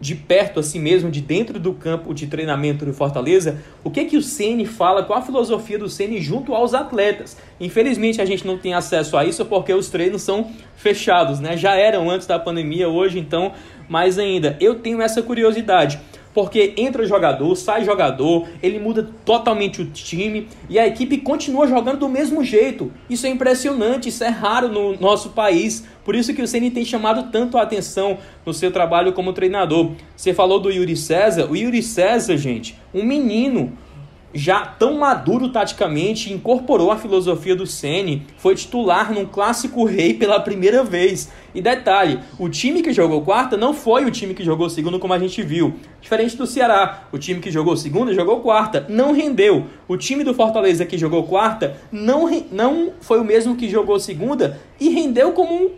de, 0.00 0.14
perto, 0.14 0.58
assim 0.58 0.80
mesmo, 0.80 1.10
de 1.10 1.20
dentro 1.20 1.60
do 1.60 1.74
campo 1.74 2.14
de 2.14 2.26
treinamento 2.26 2.86
do 2.86 2.94
Fortaleza, 2.94 3.62
o 3.84 3.90
que 3.90 4.06
que 4.06 4.16
o 4.16 4.22
Ceni 4.22 4.64
fala, 4.64 5.02
qual 5.02 5.18
a 5.18 5.22
filosofia 5.22 5.78
do 5.78 5.88
Ceni 5.88 6.20
junto 6.20 6.54
aos 6.54 6.72
atletas. 6.72 7.36
Infelizmente 7.60 8.20
a 8.20 8.24
gente 8.24 8.46
não 8.46 8.56
tem 8.56 8.72
acesso 8.72 9.16
a 9.16 9.24
isso 9.24 9.44
porque 9.44 9.72
os 9.72 9.90
treinos 9.90 10.22
são 10.22 10.50
fechados, 10.76 11.40
né? 11.40 11.56
Já 11.56 11.74
eram 11.74 12.08
antes 12.08 12.26
da 12.26 12.38
pandemia, 12.38 12.88
hoje 12.88 13.18
então 13.18 13.52
mais 13.88 14.18
ainda. 14.18 14.56
Eu 14.60 14.76
tenho 14.76 15.02
essa 15.02 15.22
curiosidade 15.22 16.00
porque 16.36 16.74
entra 16.76 17.06
jogador, 17.06 17.56
sai 17.56 17.82
jogador, 17.82 18.46
ele 18.62 18.78
muda 18.78 19.08
totalmente 19.24 19.80
o 19.80 19.86
time 19.86 20.46
e 20.68 20.78
a 20.78 20.86
equipe 20.86 21.16
continua 21.16 21.66
jogando 21.66 22.00
do 22.00 22.10
mesmo 22.10 22.44
jeito. 22.44 22.92
Isso 23.08 23.26
é 23.26 23.30
impressionante, 23.30 24.10
isso 24.10 24.22
é 24.22 24.28
raro 24.28 24.68
no 24.68 25.00
nosso 25.00 25.30
país. 25.30 25.86
Por 26.04 26.14
isso 26.14 26.34
que 26.34 26.42
o 26.42 26.46
Ceni 26.46 26.70
tem 26.70 26.84
chamado 26.84 27.30
tanto 27.32 27.56
a 27.56 27.62
atenção 27.62 28.18
no 28.44 28.52
seu 28.52 28.70
trabalho 28.70 29.14
como 29.14 29.32
treinador. 29.32 29.92
Você 30.14 30.34
falou 30.34 30.60
do 30.60 30.70
Yuri 30.70 30.94
César, 30.94 31.50
o 31.50 31.56
Yuri 31.56 31.82
César, 31.82 32.36
gente, 32.36 32.78
um 32.92 33.02
menino 33.02 33.72
já 34.36 34.66
tão 34.66 34.98
maduro 34.98 35.48
taticamente, 35.48 36.32
incorporou 36.32 36.90
a 36.90 36.98
filosofia 36.98 37.56
do 37.56 37.66
Ceni, 37.66 38.26
foi 38.36 38.54
titular 38.54 39.10
num 39.12 39.24
clássico 39.24 39.84
rei 39.84 40.12
pela 40.12 40.38
primeira 40.38 40.84
vez. 40.84 41.32
E 41.54 41.62
detalhe, 41.62 42.20
o 42.38 42.48
time 42.48 42.82
que 42.82 42.92
jogou 42.92 43.22
quarta 43.22 43.56
não 43.56 43.72
foi 43.72 44.04
o 44.04 44.10
time 44.10 44.34
que 44.34 44.44
jogou 44.44 44.68
segundo 44.68 44.98
como 44.98 45.14
a 45.14 45.18
gente 45.18 45.42
viu. 45.42 45.74
Diferente 46.02 46.36
do 46.36 46.46
Ceará, 46.46 47.04
o 47.10 47.18
time 47.18 47.40
que 47.40 47.50
jogou 47.50 47.76
segunda 47.78 48.12
jogou 48.12 48.40
quarta, 48.40 48.84
não 48.90 49.12
rendeu. 49.12 49.64
O 49.88 49.96
time 49.96 50.22
do 50.22 50.34
Fortaleza 50.34 50.84
que 50.84 50.98
jogou 50.98 51.24
quarta 51.24 51.78
não, 51.90 52.28
não 52.52 52.92
foi 53.00 53.18
o 53.18 53.24
mesmo 53.24 53.56
que 53.56 53.70
jogou 53.70 53.98
segunda 53.98 54.60
e 54.78 54.90
rendeu 54.90 55.32
como 55.32 55.70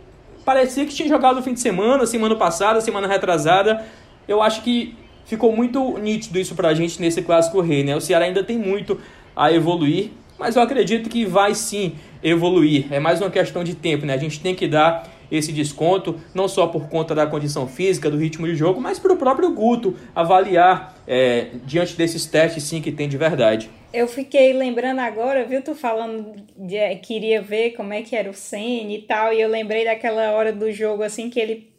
parecia 0.43 0.85
que 0.85 0.93
tinha 0.93 1.07
jogado 1.07 1.37
no 1.37 1.41
fim 1.41 1.53
de 1.53 1.61
semana, 1.61 2.05
semana 2.05 2.35
passada, 2.35 2.81
semana 2.81 3.07
retrasada. 3.07 3.85
Eu 4.27 4.41
acho 4.41 4.63
que 4.63 4.97
ficou 5.29 5.55
muito 5.55 5.99
nítido 5.99 6.39
isso 6.39 6.55
pra 6.55 6.73
gente 6.73 6.99
nesse 6.99 7.21
clássico 7.21 7.61
rei, 7.61 7.83
né? 7.83 7.95
O 7.95 8.01
Ceará 8.01 8.25
ainda 8.25 8.43
tem 8.43 8.57
muito 8.57 8.99
a 9.35 9.53
evoluir, 9.53 10.09
mas 10.39 10.55
eu 10.55 10.61
acredito 10.61 11.07
que 11.07 11.23
vai 11.23 11.53
sim 11.53 11.93
evoluir. 12.23 12.91
É 12.91 12.99
mais 12.99 13.21
uma 13.21 13.29
questão 13.29 13.63
de 13.63 13.75
tempo, 13.75 14.07
né? 14.07 14.15
A 14.15 14.17
gente 14.17 14.39
tem 14.39 14.55
que 14.55 14.67
dar 14.67 15.07
esse 15.31 15.51
desconto, 15.51 16.19
não 16.33 16.47
só 16.47 16.65
por 16.65 16.89
conta 16.89 17.13
da 17.13 17.27
condição 17.27 17.67
física, 17.67 18.09
do 18.09 18.17
ritmo 18.17 18.47
de 18.47 18.55
jogo, 18.55 18.81
mas 18.81 18.97
para 18.97 19.13
o 19.13 19.17
próprio 19.17 19.53
Guto 19.53 19.95
avaliar 20.15 20.97
é, 21.07 21.49
diante 21.63 21.95
desses 21.95 22.25
testes 22.25 22.63
sim 22.63 22.81
que 22.81 22.91
tem 22.91 23.07
de 23.07 23.15
verdade. 23.15 23.69
Eu 23.93 24.07
fiquei 24.07 24.51
lembrando 24.53 24.99
agora, 24.99 25.45
viu, 25.45 25.61
tu 25.61 25.75
falando 25.75 26.33
de 26.57 26.75
é, 26.75 26.95
queria 26.95 27.39
ver 27.39 27.71
como 27.71 27.93
é 27.93 28.01
que 28.01 28.15
era 28.15 28.27
o 28.27 28.33
Senna 28.33 28.91
e 28.91 29.03
tal, 29.03 29.31
e 29.31 29.39
eu 29.39 29.47
lembrei 29.47 29.85
daquela 29.85 30.31
hora 30.31 30.51
do 30.51 30.71
jogo 30.71 31.03
assim 31.03 31.29
que 31.29 31.39
ele 31.39 31.69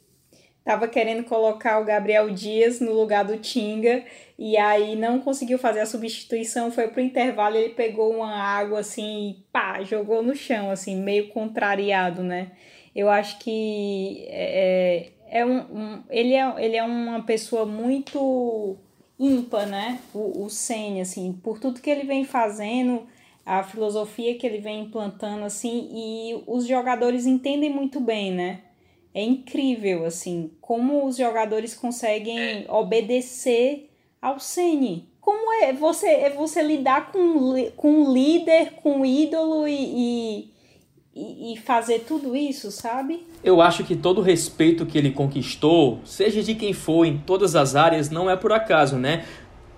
tava 0.65 0.87
querendo 0.89 1.25
colocar 1.25 1.81
o 1.81 1.85
Gabriel 1.85 2.31
Dias 2.31 2.81
no 2.81 2.93
lugar 2.93 3.25
do 3.25 3.39
Tinga 3.39 4.05
e 4.39 4.57
aí 4.57 4.97
não 4.97 5.21
conseguiu 5.21 5.59
fazer 5.59 5.81
a 5.81 5.87
substituição, 5.87 6.71
foi 6.71 6.89
pro 6.89 7.01
intervalo, 7.01 7.57
ele 7.57 7.75
pegou 7.75 8.15
uma 8.15 8.35
água 8.35 8.81
assim 8.81 9.31
e 9.31 9.45
pá, 9.53 9.83
jogou 9.83 10.23
no 10.23 10.35
chão, 10.35 10.71
assim, 10.71 10.97
meio 10.97 11.29
contrariado, 11.29 12.23
né? 12.23 12.53
Eu 12.95 13.09
acho 13.09 13.39
que 13.39 14.25
é, 14.29 15.13
é, 15.31 15.41
é 15.41 15.47
um, 15.47 15.59
um, 15.59 16.03
ele, 16.09 16.35
é, 16.35 16.55
ele 16.65 16.77
é 16.77 16.83
uma 16.83 17.23
pessoa 17.23 17.67
muito 17.67 18.77
ímpar, 19.19 19.67
né? 19.67 20.01
O, 20.15 20.45
o 20.45 20.51
Senna, 20.51 21.03
assim, 21.03 21.33
por 21.33 21.59
tudo 21.59 21.81
que 21.81 21.91
ele 21.91 22.05
vem 22.05 22.25
fazendo, 22.25 23.07
a 23.45 23.63
filosofia 23.63 24.37
que 24.37 24.47
ele 24.47 24.59
vem 24.59 24.85
implantando, 24.85 25.45
assim, 25.45 25.89
e 25.93 26.43
os 26.47 26.67
jogadores 26.67 27.27
entendem 27.27 27.71
muito 27.71 28.01
bem, 28.01 28.33
né? 28.33 28.61
É 29.15 29.23
incrível, 29.23 30.05
assim, 30.05 30.51
como 30.61 31.07
os 31.07 31.17
jogadores 31.17 31.75
conseguem 31.75 32.39
é. 32.39 32.67
obedecer 32.69 33.91
ao 34.21 34.39
Ceni. 34.39 35.09
Como 35.21 35.53
é 35.63 35.73
você, 35.73 36.07
é 36.07 36.31
você 36.31 36.63
lidar 36.63 37.13
com, 37.13 37.71
com 37.77 37.91
um 37.91 38.13
líder, 38.13 38.73
com 38.83 39.01
um 39.01 39.05
ídolo 39.05 39.69
e, 39.69 39.75
e, 39.75 40.51
e, 41.15 41.53
e 41.53 41.57
fazer 41.59 42.01
tudo 42.01 42.35
isso, 42.35 42.71
sabe? 42.71 43.27
Eu 43.43 43.61
acho 43.61 43.85
que 43.85 43.97
todo 43.97 44.19
o 44.19 44.23
respeito 44.23 44.87
que 44.87 44.97
ele 44.97 45.11
conquistou, 45.11 46.01
seja 46.05 46.43
de 46.43 46.55
quem 46.55 46.73
for, 46.73 47.05
em 47.05 47.19
todas 47.19 47.57
as 47.57 47.75
áreas, 47.75 48.11
não 48.11 48.31
é 48.31 48.37
por 48.37 48.53
acaso, 48.53 48.97
né? 48.97 49.25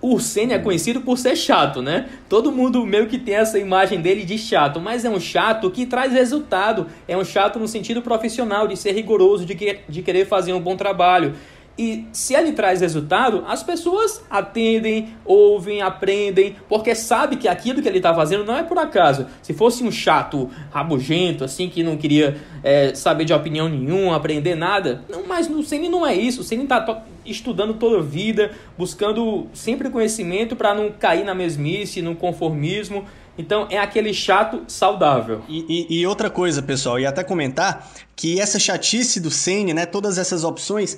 O 0.05 0.19
Senna 0.19 0.55
é 0.55 0.59
conhecido 0.59 0.99
por 0.99 1.17
ser 1.17 1.33
chato, 1.33 1.81
né? 1.81 2.09
Todo 2.27 2.51
mundo 2.51 2.85
meio 2.85 3.07
que 3.07 3.17
tem 3.17 3.35
essa 3.35 3.57
imagem 3.57 4.01
dele 4.01 4.25
de 4.25 4.37
chato, 4.37 4.81
mas 4.81 5.05
é 5.05 5.09
um 5.09 5.17
chato 5.17 5.71
que 5.71 5.85
traz 5.85 6.11
resultado. 6.11 6.87
É 7.07 7.15
um 7.15 7.23
chato 7.23 7.57
no 7.57 7.69
sentido 7.69 8.01
profissional, 8.01 8.67
de 8.67 8.75
ser 8.75 8.91
rigoroso, 8.91 9.45
de, 9.45 9.55
que, 9.55 9.79
de 9.87 10.01
querer 10.01 10.27
fazer 10.27 10.51
um 10.51 10.59
bom 10.59 10.75
trabalho. 10.75 11.35
E 11.77 12.05
se 12.11 12.35
ele 12.35 12.51
traz 12.51 12.81
resultado, 12.81 13.43
as 13.47 13.63
pessoas 13.63 14.21
atendem, 14.29 15.15
ouvem, 15.25 15.81
aprendem, 15.81 16.55
porque 16.69 16.93
sabe 16.93 17.35
que 17.35 17.47
aquilo 17.47 17.81
que 17.81 17.87
ele 17.87 17.97
está 17.97 18.13
fazendo 18.13 18.45
não 18.45 18.55
é 18.55 18.61
por 18.61 18.77
acaso. 18.77 19.25
Se 19.41 19.53
fosse 19.53 19.83
um 19.83 19.91
chato 19.91 20.51
rabugento, 20.71 21.43
assim, 21.43 21.67
que 21.67 21.81
não 21.81 21.97
queria 21.97 22.37
é, 22.63 22.93
saber 22.93 23.25
de 23.25 23.33
opinião 23.33 23.67
nenhuma, 23.67 24.15
aprender 24.15 24.53
nada, 24.53 25.03
não, 25.09 25.25
mas 25.25 25.47
no 25.47 25.63
Ceni 25.63 25.89
não 25.89 26.05
é 26.05 26.13
isso. 26.13 26.41
O 26.41 26.43
Ceni 26.43 26.63
está 26.63 27.03
estudando 27.25 27.73
toda 27.73 27.97
a 27.97 28.03
vida, 28.03 28.51
buscando 28.77 29.47
sempre 29.51 29.89
conhecimento 29.89 30.55
para 30.55 30.75
não 30.75 30.91
cair 30.91 31.23
na 31.25 31.33
mesmice, 31.33 32.03
no 32.03 32.15
conformismo. 32.15 33.03
Então 33.37 33.67
é 33.69 33.79
aquele 33.79 34.13
chato 34.13 34.63
saudável. 34.67 35.41
E, 35.49 35.87
e, 35.89 36.01
e, 36.01 36.07
outra 36.07 36.29
coisa, 36.29 36.61
pessoal, 36.61 36.99
e 36.99 37.05
até 37.05 37.23
comentar 37.23 37.89
que 38.15 38.39
essa 38.39 38.59
chatice 38.59 39.19
do 39.19 39.31
Sene, 39.31 39.73
né, 39.73 39.87
todas 39.87 40.19
essas 40.19 40.43
opções, 40.43 40.97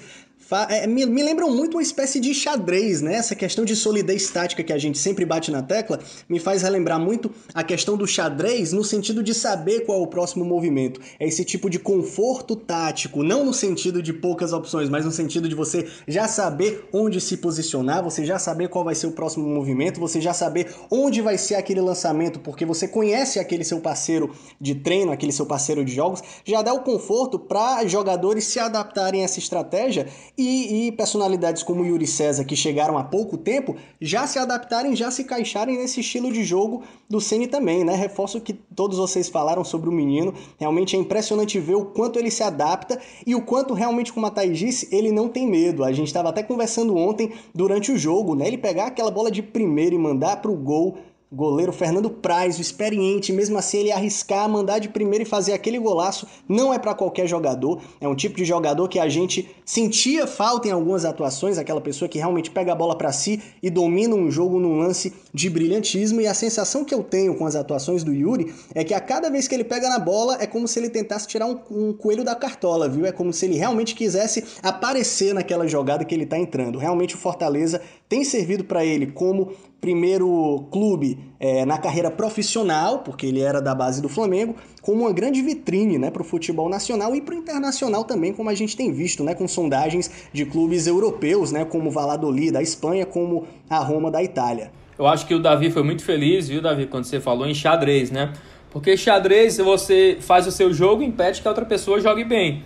é, 0.69 0.85
me, 0.85 1.05
me, 1.05 1.23
lembram 1.23 1.49
muito 1.49 1.75
uma 1.75 1.81
espécie 1.81 2.19
de 2.19 2.33
xadrez, 2.33 3.01
né? 3.01 3.15
Essa 3.15 3.35
questão 3.35 3.65
de 3.65 3.75
solidez 3.75 4.29
tática 4.29 4.63
que 4.63 4.71
a 4.71 4.77
gente 4.77 4.97
sempre 4.97 5.25
bate 5.25 5.49
na 5.49 5.63
tecla 5.63 5.99
me 6.29 6.39
faz 6.39 6.61
relembrar 6.61 6.99
muito 6.99 7.31
a 7.53 7.63
questão 7.63 7.97
do 7.97 8.05
xadrez 8.05 8.71
no 8.71 8.83
sentido 8.83 9.23
de 9.23 9.33
saber 9.33 9.81
qual 9.85 9.99
é 9.99 10.01
o 10.03 10.07
próximo 10.07 10.45
movimento. 10.45 11.01
É 11.19 11.27
esse 11.27 11.43
tipo 11.43 11.67
de 11.69 11.79
conforto 11.79 12.55
tático, 12.55 13.23
não 13.23 13.43
no 13.43 13.53
sentido 13.53 14.03
de 14.03 14.13
poucas 14.13 14.53
opções, 14.53 14.87
mas 14.87 15.03
no 15.03 15.11
sentido 15.11 15.49
de 15.49 15.55
você 15.55 15.87
já 16.07 16.27
saber 16.27 16.87
onde 16.93 17.19
se 17.19 17.37
posicionar, 17.37 18.03
você 18.03 18.23
já 18.23 18.37
saber 18.37 18.69
qual 18.69 18.83
vai 18.83 18.93
ser 18.93 19.07
o 19.07 19.11
próximo 19.11 19.47
movimento, 19.47 19.99
você 19.99 20.21
já 20.21 20.33
saber 20.33 20.73
onde 20.91 21.21
vai 21.21 21.39
ser 21.39 21.55
aquele 21.55 21.81
lançamento, 21.81 22.39
porque 22.39 22.65
você 22.65 22.87
conhece 22.87 23.39
aquele 23.39 23.63
seu 23.63 23.79
parceiro 23.79 24.31
de 24.61 24.75
treino, 24.75 25.11
aquele 25.11 25.31
seu 25.31 25.45
parceiro 25.45 25.83
de 25.83 25.93
jogos, 25.93 26.21
já 26.43 26.61
dá 26.61 26.71
o 26.73 26.81
conforto 26.81 27.39
para 27.39 27.85
jogadores 27.87 28.45
se 28.45 28.59
adaptarem 28.59 29.21
a 29.21 29.25
essa 29.25 29.39
estratégia 29.39 30.07
e, 30.37 30.87
e, 30.87 30.91
personalidades 30.91 31.63
como 31.63 31.85
Yuri 31.85 32.07
César, 32.07 32.43
que 32.43 32.55
chegaram 32.55 32.97
há 32.97 33.03
pouco 33.03 33.37
tempo, 33.37 33.75
já 34.01 34.27
se 34.27 34.37
adaptarem, 34.37 34.95
já 34.95 35.09
se 35.09 35.21
encaixarem 35.21 35.77
nesse 35.77 36.01
estilo 36.01 36.31
de 36.31 36.43
jogo 36.43 36.83
do 37.09 37.21
Ceni 37.21 37.47
também, 37.47 37.83
né? 37.83 37.95
Reforço 37.95 38.41
que 38.41 38.53
todos 38.53 38.97
vocês 38.97 39.29
falaram 39.29 39.63
sobre 39.63 39.89
o 39.89 39.91
menino. 39.91 40.33
Realmente 40.57 40.95
é 40.95 40.99
impressionante 40.99 41.59
ver 41.59 41.75
o 41.75 41.85
quanto 41.85 42.19
ele 42.19 42.29
se 42.29 42.43
adapta 42.43 42.99
e 43.25 43.35
o 43.35 43.41
quanto 43.41 43.73
realmente, 43.73 44.11
como 44.11 44.25
a 44.25 44.31
Thaís 44.31 44.57
disse, 44.57 44.93
ele 44.93 45.11
não 45.11 45.29
tem 45.29 45.47
medo. 45.47 45.83
A 45.83 45.91
gente 45.91 46.07
estava 46.07 46.29
até 46.29 46.43
conversando 46.43 46.95
ontem 46.97 47.31
durante 47.53 47.91
o 47.91 47.97
jogo, 47.97 48.35
né? 48.35 48.47
Ele 48.47 48.57
pegar 48.57 48.87
aquela 48.87 49.11
bola 49.11 49.31
de 49.31 49.41
primeiro 49.41 49.95
e 49.95 49.97
mandar 49.97 50.41
para 50.41 50.51
o 50.51 50.55
gol 50.55 50.97
Goleiro 51.31 51.73
Fernando 51.73 52.09
Praz, 52.09 52.57
o 52.57 52.61
experiente, 52.61 53.33
mesmo 53.33 53.57
assim 53.57 53.79
ele 53.79 53.91
arriscar, 53.91 54.47
mandar 54.47 54.79
de 54.79 54.89
primeiro 54.89 55.23
e 55.23 55.27
fazer 55.27 55.53
aquele 55.53 55.79
golaço, 55.79 56.27
não 56.47 56.73
é 56.73 56.77
para 56.77 56.93
qualquer 56.93 57.27
jogador. 57.27 57.81
É 57.99 58.07
um 58.07 58.15
tipo 58.15 58.37
de 58.37 58.45
jogador 58.45 58.87
que 58.87 58.99
a 58.99 59.09
gente 59.09 59.49
sentia 59.65 60.27
falta 60.27 60.67
em 60.67 60.71
algumas 60.71 61.03
atuações, 61.03 61.57
aquela 61.57 61.81
pessoa 61.81 62.07
que 62.07 62.19
realmente 62.19 62.51
pega 62.51 62.71
a 62.71 62.75
bola 62.75 62.95
para 62.95 63.11
si 63.11 63.41
e 63.61 63.69
domina 63.69 64.15
um 64.15 64.29
jogo 64.29 64.59
num 64.59 64.77
lance 64.77 65.13
de 65.33 65.49
brilhantismo. 65.49 66.21
E 66.21 66.27
a 66.27 66.33
sensação 66.33 66.85
que 66.85 66.93
eu 66.93 67.03
tenho 67.03 67.35
com 67.35 67.45
as 67.45 67.55
atuações 67.55 68.03
do 68.03 68.13
Yuri 68.13 68.53
é 68.73 68.83
que 68.83 68.93
a 68.93 68.99
cada 68.99 69.29
vez 69.29 69.47
que 69.47 69.55
ele 69.55 69.63
pega 69.63 69.89
na 69.89 69.99
bola 69.99 70.37
é 70.39 70.45
como 70.45 70.67
se 70.67 70.79
ele 70.79 70.89
tentasse 70.89 71.27
tirar 71.27 71.47
um, 71.47 71.59
um 71.71 71.93
coelho 71.93 72.23
da 72.23 72.35
cartola, 72.35 72.87
viu? 72.87 73.05
É 73.05 73.11
como 73.11 73.33
se 73.33 73.45
ele 73.45 73.57
realmente 73.57 73.95
quisesse 73.95 74.43
aparecer 74.61 75.33
naquela 75.33 75.67
jogada 75.67 76.05
que 76.05 76.13
ele 76.13 76.25
tá 76.25 76.37
entrando. 76.37 76.77
Realmente 76.77 77.15
o 77.15 77.17
Fortaleza 77.17 77.81
tem 78.07 78.23
servido 78.23 78.63
para 78.63 78.85
ele 78.85 79.07
como 79.07 79.51
primeiro 79.85 80.65
clube 80.71 81.19
é, 81.39 81.63
na 81.63 81.77
carreira 81.77 82.09
profissional, 82.09 82.99
porque 82.99 83.27
ele 83.27 83.39
era 83.39 83.61
da 83.61 83.75
base 83.75 84.01
do 84.01 84.09
Flamengo, 84.09 84.55
como 84.81 85.01
uma 85.01 85.13
grande 85.13 85.43
vitrine 85.43 85.99
né, 85.99 86.09
para 86.09 86.23
o 86.23 86.25
futebol 86.25 86.67
nacional 86.67 87.15
e 87.15 87.21
para 87.21 87.35
o 87.35 87.37
internacional 87.37 88.03
também, 88.03 88.33
como 88.33 88.49
a 88.49 88.55
gente 88.55 88.75
tem 88.75 88.91
visto, 88.91 89.23
né, 89.23 89.35
com 89.35 89.47
sondagens 89.47 90.09
de 90.33 90.43
clubes 90.43 90.87
europeus, 90.87 91.51
né, 91.51 91.65
como 91.65 91.89
o 91.89 91.91
Valladolid 91.91 92.49
da 92.49 92.63
Espanha, 92.63 93.05
como 93.05 93.45
a 93.69 93.77
Roma 93.77 94.09
da 94.09 94.23
Itália. 94.23 94.71
Eu 94.97 95.05
acho 95.05 95.27
que 95.27 95.35
o 95.35 95.39
Davi 95.39 95.69
foi 95.69 95.83
muito 95.83 96.03
feliz, 96.03 96.47
viu, 96.47 96.63
Davi, 96.63 96.87
quando 96.87 97.03
você 97.03 97.19
falou 97.19 97.45
em 97.45 97.53
xadrez, 97.53 98.09
né? 98.09 98.33
Porque 98.71 98.97
xadrez, 98.97 99.57
você 99.57 100.17
faz 100.19 100.47
o 100.47 100.51
seu 100.51 100.73
jogo 100.73 101.03
impede 101.03 101.43
que 101.43 101.47
a 101.47 101.51
outra 101.51 101.65
pessoa 101.65 102.01
jogue 102.01 102.23
bem. 102.23 102.63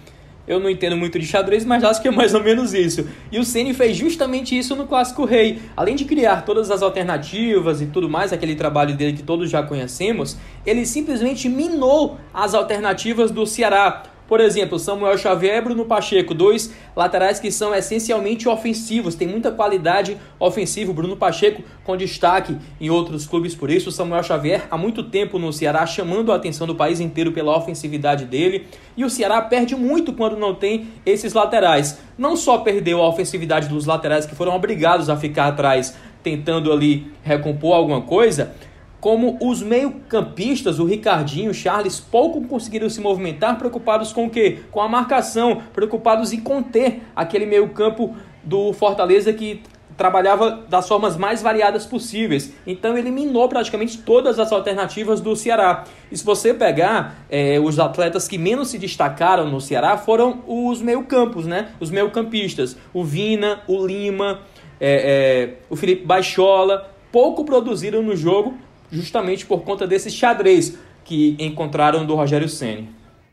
Eu 0.49 0.59
não 0.59 0.67
entendo 0.67 0.97
muito 0.97 1.19
de 1.19 1.27
xadrez, 1.27 1.63
mas 1.63 1.83
acho 1.83 2.01
que 2.01 2.07
é 2.07 2.11
mais 2.11 2.33
ou 2.33 2.43
menos 2.43 2.73
isso. 2.73 3.07
E 3.31 3.37
o 3.37 3.45
Ceni 3.45 3.71
fez 3.71 3.95
justamente 3.95 4.57
isso 4.57 4.75
no 4.75 4.87
Clássico 4.87 5.23
Rei. 5.23 5.61
Além 5.77 5.95
de 5.95 6.05
criar 6.05 6.43
todas 6.43 6.71
as 6.71 6.81
alternativas 6.81 7.81
e 7.81 7.85
tudo 7.85 8.09
mais, 8.09 8.33
aquele 8.33 8.55
trabalho 8.55 8.97
dele 8.97 9.13
que 9.13 9.21
todos 9.21 9.47
já 9.47 9.61
conhecemos, 9.61 10.39
ele 10.65 10.87
simplesmente 10.87 11.47
minou 11.47 12.17
as 12.33 12.55
alternativas 12.55 13.29
do 13.29 13.45
Ceará. 13.45 14.01
Por 14.29 14.39
exemplo, 14.39 14.77
Samuel 14.77 15.17
Xavier 15.17 15.57
e 15.57 15.61
Bruno 15.61 15.85
Pacheco, 15.85 16.35
dois 16.35 16.71
laterais 16.95 17.39
que 17.39 17.51
são 17.51 17.73
essencialmente 17.73 18.47
ofensivos, 18.47 19.15
tem 19.15 19.27
muita 19.27 19.49
qualidade 19.49 20.15
ofensiva. 20.39 20.93
Bruno 20.93 21.17
Pacheco 21.17 21.63
com 21.83 21.97
destaque 21.97 22.55
em 22.79 22.91
outros 22.91 23.25
clubes 23.25 23.55
por 23.55 23.71
isso. 23.71 23.91
Samuel 23.91 24.21
Xavier 24.21 24.67
há 24.69 24.77
muito 24.77 25.01
tempo 25.01 25.39
no 25.39 25.51
Ceará 25.51 25.83
chamando 25.87 26.31
a 26.31 26.35
atenção 26.35 26.67
do 26.67 26.75
país 26.75 26.99
inteiro 26.99 27.31
pela 27.31 27.57
ofensividade 27.57 28.25
dele. 28.25 28.67
E 28.95 29.03
o 29.03 29.09
Ceará 29.09 29.41
perde 29.41 29.75
muito 29.75 30.13
quando 30.13 30.37
não 30.37 30.53
tem 30.53 30.89
esses 31.03 31.33
laterais. 31.33 31.97
Não 32.15 32.35
só 32.35 32.59
perdeu 32.59 33.01
a 33.01 33.09
ofensividade 33.09 33.67
dos 33.67 33.87
laterais 33.87 34.27
que 34.27 34.35
foram 34.35 34.55
obrigados 34.55 35.09
a 35.09 35.17
ficar 35.17 35.47
atrás 35.47 35.97
tentando 36.21 36.71
ali 36.71 37.11
recompor 37.23 37.75
alguma 37.75 38.01
coisa, 38.01 38.53
como 38.99 39.37
os 39.41 39.61
meio-campistas, 39.61 40.79
o 40.79 40.85
Ricardinho, 40.85 41.51
o 41.51 41.53
Charles, 41.53 41.99
pouco 41.99 42.45
conseguiram 42.45 42.89
se 42.89 42.99
movimentar, 42.99 43.57
preocupados 43.57 44.11
com 44.11 44.25
o 44.25 44.29
quê? 44.29 44.59
Com 44.71 44.81
a 44.81 44.89
marcação, 44.89 45.61
preocupados 45.73 46.33
em 46.33 46.39
conter 46.39 47.01
aquele 47.15 47.45
meio-campo 47.45 48.15
do 48.43 48.73
Fortaleza 48.73 49.31
que 49.31 49.61
trabalhava 49.99 50.63
das 50.69 50.87
formas 50.87 51.17
mais 51.17 51.41
variadas 51.41 51.85
possíveis. 51.85 52.53
Então 52.65 52.97
eliminou 52.97 53.49
praticamente 53.49 53.97
todas 53.97 54.39
as 54.39 54.49
alternativas 54.51 55.19
do 55.19 55.35
Ceará. 55.35 55.83
E 56.09 56.17
se 56.17 56.23
você 56.23 56.53
pegar 56.53 57.25
é, 57.29 57.59
os 57.59 57.77
atletas 57.79 58.25
que 58.25 58.37
menos 58.37 58.69
se 58.69 58.77
destacaram 58.77 59.49
no 59.49 59.59
Ceará 59.59 59.97
foram 59.97 60.41
os 60.47 60.81
meio-campos, 60.81 61.45
né? 61.45 61.71
Os 61.81 61.91
meio-campistas. 61.91 62.77
O 62.93 63.03
Vina, 63.03 63.61
o 63.67 63.85
Lima, 63.85 64.39
é, 64.79 65.49
é, 65.51 65.53
o 65.69 65.75
Felipe 65.75 66.05
Baixola. 66.05 66.89
Pouco 67.11 67.43
produziram 67.43 68.01
no 68.01 68.15
jogo 68.15 68.57
justamente 68.91 69.45
por 69.45 69.63
conta 69.63 69.87
desse 69.87 70.09
xadrez 70.09 70.77
que 71.03 71.35
encontraram 71.39 72.05
do 72.05 72.15
Rogério 72.15 72.49
Ceni. 72.49 72.89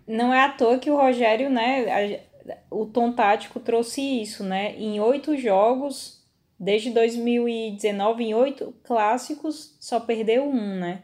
Não 0.07 0.33
é 0.33 0.45
à 0.45 0.49
toa 0.49 0.79
que 0.79 0.91
o 0.91 0.97
Rogério, 0.97 1.51
né, 1.51 2.21
o 2.71 2.87
tom 2.87 3.13
tático 3.13 3.59
trouxe 3.59 4.01
isso, 4.01 4.45
né? 4.45 4.75
Em 4.77 5.01
oito 5.01 5.37
jogos, 5.37 6.25
desde 6.59 6.91
2019, 6.91 8.25
em 8.25 8.35
oito 8.35 8.73
clássicos, 8.85 9.77
só 9.81 9.99
perdeu 9.99 10.45
um, 10.45 10.79
né? 10.79 11.03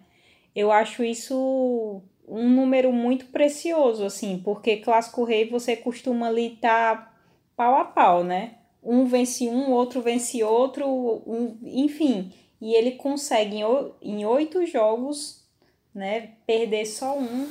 Eu 0.54 0.70
acho 0.70 1.02
isso 1.02 2.02
um 2.28 2.48
número 2.48 2.92
muito 2.92 3.26
precioso, 3.26 4.04
assim, 4.04 4.40
porque 4.44 4.76
clássico 4.76 5.24
rei 5.24 5.48
você 5.48 5.76
costuma 5.76 6.28
ali 6.28 6.50
tá 6.60 7.12
pau 7.56 7.76
a 7.76 7.84
pau, 7.84 8.22
né? 8.22 8.54
Um 8.82 9.04
vence 9.04 9.48
um, 9.48 9.70
outro 9.70 10.00
vence 10.00 10.42
outro, 10.42 10.86
um, 10.86 11.58
enfim 11.64 12.32
e 12.62 12.76
ele 12.76 12.92
consegue 12.92 13.56
em 14.00 14.24
oito 14.24 14.64
jogos 14.64 15.44
né, 15.92 16.34
perder 16.46 16.86
só 16.86 17.18
um. 17.18 17.48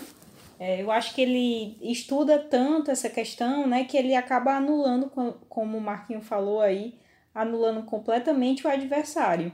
É, 0.57 0.81
eu 0.81 0.89
acho 0.89 1.13
que 1.13 1.21
ele 1.21 1.77
estuda 1.81 2.39
tanto 2.39 2.89
essa 2.89 3.09
questão 3.09 3.67
né, 3.67 3.83
que 3.83 3.97
ele 3.97 4.15
acaba 4.15 4.53
anulando, 4.53 5.11
como 5.49 5.77
o 5.77 5.81
Marquinho 5.81 6.21
falou 6.21 6.61
aí, 6.61 6.97
anulando 7.35 7.83
completamente 7.83 8.65
o 8.65 8.69
adversário. 8.69 9.51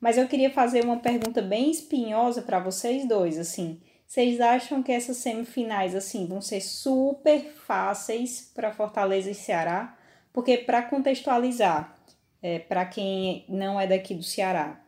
Mas 0.00 0.16
eu 0.16 0.28
queria 0.28 0.52
fazer 0.52 0.84
uma 0.84 0.98
pergunta 0.98 1.42
bem 1.42 1.72
espinhosa 1.72 2.42
para 2.42 2.60
vocês 2.60 3.04
dois, 3.04 3.36
assim. 3.36 3.80
Vocês 4.06 4.40
acham 4.40 4.80
que 4.80 4.92
essas 4.92 5.16
semifinais 5.16 5.96
assim 5.96 6.24
vão 6.24 6.40
ser 6.40 6.60
super 6.60 7.40
fáceis 7.66 8.48
para 8.54 8.72
Fortaleza 8.72 9.28
e 9.28 9.34
Ceará? 9.34 9.98
Porque 10.32 10.56
para 10.58 10.82
contextualizar, 10.82 11.96
é, 12.40 12.60
para 12.60 12.86
quem 12.86 13.44
não 13.48 13.80
é 13.80 13.88
daqui 13.88 14.14
do 14.14 14.22
Ceará, 14.22 14.80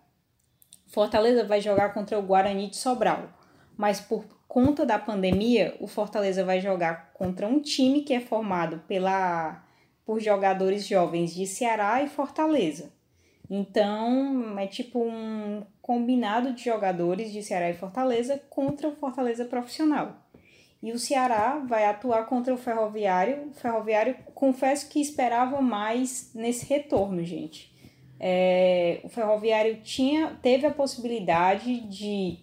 Fortaleza 0.92 1.42
vai 1.42 1.58
jogar 1.58 1.94
contra 1.94 2.18
o 2.18 2.22
Guarani 2.22 2.68
de 2.68 2.76
Sobral, 2.76 3.30
mas 3.78 3.99
por 3.99 4.26
conta 4.46 4.84
da 4.84 4.99
pandemia, 4.99 5.75
o 5.80 5.87
Fortaleza 5.87 6.44
vai 6.44 6.61
jogar 6.61 7.14
contra 7.14 7.46
um 7.46 7.61
time 7.61 8.02
que 8.02 8.12
é 8.12 8.20
formado 8.20 8.82
pela 8.87 9.64
por 10.04 10.20
jogadores 10.20 10.87
jovens 10.87 11.34
de 11.34 11.46
Ceará 11.46 12.02
e 12.02 12.08
Fortaleza. 12.08 12.92
Então, 13.49 14.58
é 14.58 14.66
tipo 14.66 15.02
um 15.02 15.64
combinado 15.80 16.52
de 16.52 16.64
jogadores 16.64 17.32
de 17.32 17.42
Ceará 17.42 17.70
e 17.70 17.75
Fortaleza 17.75 18.42
contra 18.50 18.87
o 18.88 18.96
Fortaleza 18.96 19.46
profissional. 19.46 20.26
E 20.82 20.92
o 20.92 20.99
Ceará 20.99 21.64
vai 21.66 21.87
atuar 21.87 22.26
contra 22.26 22.52
o 22.52 22.58
Ferroviário. 22.58 23.49
O 23.49 23.54
Ferroviário, 23.54 24.14
confesso 24.34 24.90
que 24.90 25.00
esperava 25.00 25.62
mais 25.62 26.34
nesse 26.34 26.66
retorno, 26.66 27.25
gente. 27.25 27.72
É, 28.25 29.00
o 29.02 29.09
Ferroviário 29.09 29.83
tinha, 29.83 30.38
teve 30.41 30.64
a 30.64 30.71
possibilidade 30.71 31.81
de 31.81 32.38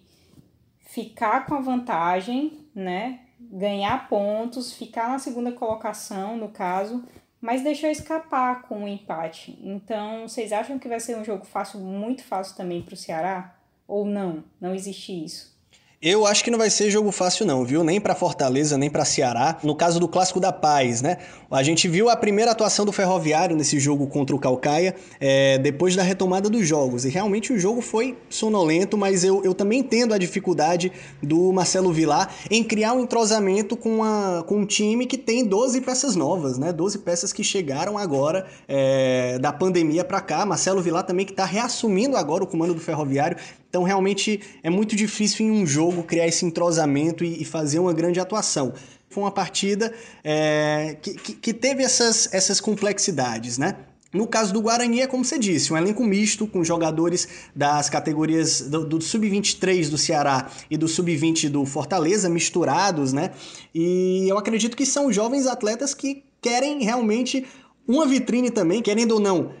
ficar 0.82 1.46
com 1.46 1.54
a 1.54 1.60
vantagem, 1.60 2.66
né? 2.74 3.20
Ganhar 3.40 4.06
pontos, 4.06 4.74
ficar 4.74 5.08
na 5.08 5.18
segunda 5.18 5.52
colocação, 5.52 6.36
no 6.36 6.50
caso, 6.50 7.02
mas 7.40 7.62
deixou 7.62 7.88
escapar 7.88 8.62
com 8.62 8.80
o 8.80 8.82
um 8.82 8.88
empate. 8.88 9.58
Então, 9.62 10.28
vocês 10.28 10.52
acham 10.52 10.78
que 10.78 10.86
vai 10.86 11.00
ser 11.00 11.16
um 11.16 11.24
jogo 11.24 11.46
fácil, 11.46 11.80
muito 11.80 12.22
fácil 12.22 12.56
também 12.56 12.82
para 12.82 12.92
o 12.92 12.98
Ceará? 12.98 13.56
Ou 13.88 14.04
não? 14.04 14.44
Não 14.60 14.74
existe 14.74 15.24
isso? 15.24 15.58
Eu 16.02 16.24
acho 16.24 16.42
que 16.42 16.50
não 16.50 16.58
vai 16.58 16.70
ser 16.70 16.90
jogo 16.90 17.12
fácil 17.12 17.44
não, 17.44 17.62
viu? 17.62 17.84
Nem 17.84 18.00
para 18.00 18.14
Fortaleza, 18.14 18.78
nem 18.78 18.88
para 18.88 19.04
Ceará. 19.04 19.58
No 19.62 19.74
caso 19.74 20.00
do 20.00 20.08
Clássico 20.08 20.40
da 20.40 20.50
Paz, 20.50 21.02
né? 21.02 21.18
A 21.50 21.62
gente 21.62 21.86
viu 21.88 22.08
a 22.08 22.16
primeira 22.16 22.52
atuação 22.52 22.86
do 22.86 22.92
Ferroviário 22.92 23.54
nesse 23.54 23.78
jogo 23.78 24.06
contra 24.06 24.34
o 24.34 24.38
Calcaia, 24.38 24.94
é, 25.20 25.58
depois 25.58 25.94
da 25.94 26.02
retomada 26.02 26.48
dos 26.48 26.66
jogos. 26.66 27.04
E 27.04 27.10
realmente 27.10 27.52
o 27.52 27.58
jogo 27.58 27.82
foi 27.82 28.16
sonolento, 28.30 28.96
mas 28.96 29.24
eu, 29.24 29.44
eu 29.44 29.52
também 29.52 29.80
entendo 29.80 30.14
a 30.14 30.16
dificuldade 30.16 30.90
do 31.22 31.52
Marcelo 31.52 31.92
Vilar 31.92 32.34
em 32.50 32.64
criar 32.64 32.94
um 32.94 33.02
entrosamento 33.02 33.76
com, 33.76 34.02
a, 34.02 34.42
com 34.46 34.60
um 34.60 34.64
time 34.64 35.04
que 35.04 35.18
tem 35.18 35.44
12 35.44 35.82
peças 35.82 36.16
novas, 36.16 36.56
né? 36.56 36.72
12 36.72 37.00
peças 37.00 37.30
que 37.30 37.44
chegaram 37.44 37.98
agora 37.98 38.46
é, 38.66 39.38
da 39.38 39.52
pandemia 39.52 40.02
para 40.02 40.22
cá. 40.22 40.46
Marcelo 40.46 40.80
Vilar 40.80 41.02
também 41.02 41.26
que 41.26 41.32
está 41.32 41.44
reassumindo 41.44 42.16
agora 42.16 42.42
o 42.42 42.46
comando 42.46 42.72
do 42.72 42.80
Ferroviário. 42.80 43.36
Então, 43.70 43.84
realmente 43.84 44.40
é 44.64 44.68
muito 44.68 44.96
difícil 44.96 45.46
em 45.46 45.50
um 45.50 45.64
jogo 45.64 46.02
criar 46.02 46.26
esse 46.26 46.44
entrosamento 46.44 47.24
e, 47.24 47.40
e 47.40 47.44
fazer 47.44 47.78
uma 47.78 47.92
grande 47.92 48.18
atuação. 48.18 48.74
Foi 49.08 49.22
uma 49.22 49.30
partida 49.30 49.94
é, 50.22 50.96
que, 51.00 51.14
que, 51.14 51.54
teve 51.54 51.82
essas, 51.82 52.28
essas 52.34 52.60
complexidades, 52.60 53.58
né? 53.58 53.76
No 54.12 54.26
caso 54.26 54.52
do 54.52 54.60
Guarani, 54.60 55.02
é 55.02 55.06
como 55.06 55.24
você 55.24 55.38
disse, 55.38 55.72
um 55.72 55.76
elenco 55.76 56.02
misto 56.02 56.44
com 56.44 56.64
jogadores 56.64 57.28
das 57.54 57.88
categorias 57.88 58.60
do, 58.62 58.84
do 58.84 59.00
Sub-23 59.00 59.88
do 59.88 59.96
Ceará 59.96 60.50
e 60.68 60.76
do 60.76 60.88
Sub-20 60.88 61.48
do 61.48 61.64
Fortaleza, 61.64 62.28
misturados, 62.28 63.12
né? 63.12 63.30
E 63.72 64.26
eu 64.28 64.36
acredito 64.36 64.76
que 64.76 64.84
são 64.84 65.12
jovens 65.12 65.46
atletas 65.46 65.94
que 65.94 66.24
querem 66.42 66.82
realmente 66.82 67.46
uma 67.86 68.04
vitrine 68.04 68.50
também, 68.50 68.82
querendo 68.82 69.12
ou 69.12 69.20
não, 69.20 69.52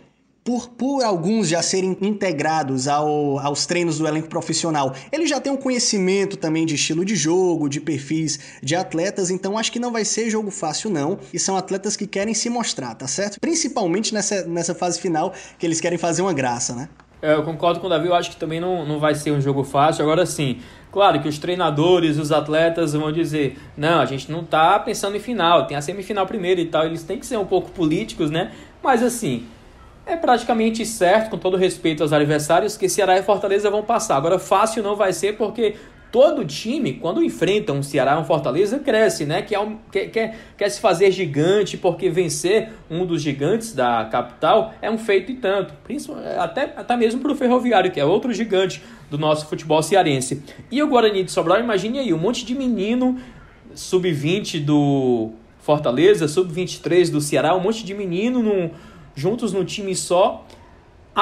por, 0.50 0.68
por 0.70 1.04
alguns 1.04 1.48
já 1.48 1.62
serem 1.62 1.96
integrados 2.00 2.88
ao, 2.88 3.38
aos 3.38 3.66
treinos 3.66 3.98
do 3.98 4.08
elenco 4.08 4.28
profissional, 4.28 4.92
eles 5.12 5.30
já 5.30 5.40
têm 5.40 5.52
um 5.52 5.56
conhecimento 5.56 6.36
também 6.36 6.66
de 6.66 6.74
estilo 6.74 7.04
de 7.04 7.14
jogo, 7.14 7.68
de 7.68 7.80
perfis 7.80 8.58
de 8.60 8.74
atletas, 8.74 9.30
então 9.30 9.56
acho 9.56 9.70
que 9.70 9.78
não 9.78 9.92
vai 9.92 10.04
ser 10.04 10.28
jogo 10.28 10.50
fácil 10.50 10.90
não, 10.90 11.20
e 11.32 11.38
são 11.38 11.56
atletas 11.56 11.96
que 11.96 12.04
querem 12.04 12.34
se 12.34 12.50
mostrar, 12.50 12.96
tá 12.96 13.06
certo? 13.06 13.38
Principalmente 13.40 14.12
nessa, 14.12 14.44
nessa 14.44 14.74
fase 14.74 15.00
final, 15.00 15.32
que 15.56 15.64
eles 15.64 15.80
querem 15.80 15.96
fazer 15.96 16.22
uma 16.22 16.32
graça, 16.32 16.74
né? 16.74 16.88
É, 17.22 17.34
eu 17.34 17.44
concordo 17.44 17.78
com 17.78 17.86
o 17.86 17.90
Davi, 17.90 18.08
eu 18.08 18.14
acho 18.14 18.30
que 18.30 18.36
também 18.36 18.58
não, 18.58 18.84
não 18.84 18.98
vai 18.98 19.14
ser 19.14 19.30
um 19.30 19.40
jogo 19.40 19.62
fácil. 19.62 20.02
Agora 20.02 20.26
sim, 20.26 20.58
claro 20.90 21.20
que 21.20 21.28
os 21.28 21.38
treinadores, 21.38 22.18
os 22.18 22.32
atletas 22.32 22.94
vão 22.94 23.12
dizer: 23.12 23.56
não, 23.76 24.00
a 24.00 24.06
gente 24.06 24.32
não 24.32 24.42
tá 24.42 24.78
pensando 24.80 25.16
em 25.16 25.20
final, 25.20 25.66
tem 25.66 25.76
a 25.76 25.82
semifinal 25.82 26.26
primeiro 26.26 26.60
e 26.60 26.64
tal. 26.64 26.86
Eles 26.86 27.04
têm 27.04 27.18
que 27.18 27.26
ser 27.26 27.36
um 27.36 27.44
pouco 27.44 27.70
políticos, 27.70 28.30
né? 28.30 28.52
Mas 28.82 29.02
assim, 29.02 29.44
é 30.12 30.16
praticamente 30.16 30.84
certo, 30.84 31.30
com 31.30 31.38
todo 31.38 31.56
respeito 31.56 32.02
aos 32.02 32.12
adversários, 32.12 32.76
que 32.76 32.88
Ceará 32.88 33.18
e 33.18 33.22
Fortaleza 33.22 33.70
vão 33.70 33.82
passar. 33.82 34.16
Agora, 34.16 34.38
fácil 34.38 34.82
não 34.82 34.96
vai 34.96 35.12
ser 35.12 35.36
porque 35.36 35.76
todo 36.10 36.44
time, 36.44 36.94
quando 36.94 37.22
enfrenta 37.22 37.72
um 37.72 37.82
Ceará 37.82 38.18
um 38.18 38.24
Fortaleza, 38.24 38.78
cresce, 38.80 39.24
né? 39.24 39.42
Quer, 39.42 39.58
quer, 39.92 40.06
quer, 40.10 40.38
quer 40.56 40.68
se 40.68 40.80
fazer 40.80 41.10
gigante, 41.12 41.76
porque 41.76 42.10
vencer 42.10 42.70
um 42.90 43.06
dos 43.06 43.22
gigantes 43.22 43.72
da 43.72 44.08
capital 44.10 44.74
é 44.82 44.90
um 44.90 44.98
feito 44.98 45.30
e 45.30 45.36
tanto. 45.36 45.72
Até, 46.38 46.72
até 46.76 46.96
mesmo 46.96 47.20
para 47.20 47.32
o 47.32 47.34
Ferroviário, 47.34 47.90
que 47.90 48.00
é 48.00 48.04
outro 48.04 48.32
gigante 48.32 48.82
do 49.08 49.16
nosso 49.16 49.46
futebol 49.46 49.82
cearense. 49.82 50.42
E 50.70 50.82
o 50.82 50.88
Guarani 50.88 51.22
de 51.22 51.30
Sobral, 51.30 51.60
imagine 51.60 52.00
aí, 52.00 52.12
um 52.12 52.18
monte 52.18 52.44
de 52.44 52.54
menino 52.54 53.18
sub-20 53.74 54.64
do 54.64 55.30
Fortaleza, 55.60 56.26
sub-23 56.26 57.10
do 57.10 57.20
Ceará, 57.20 57.54
um 57.54 57.60
monte 57.60 57.84
de 57.84 57.94
menino 57.94 58.42
num 58.42 58.70
juntos 59.16 59.52
no 59.52 59.64
time 59.64 59.94
só 59.94 60.44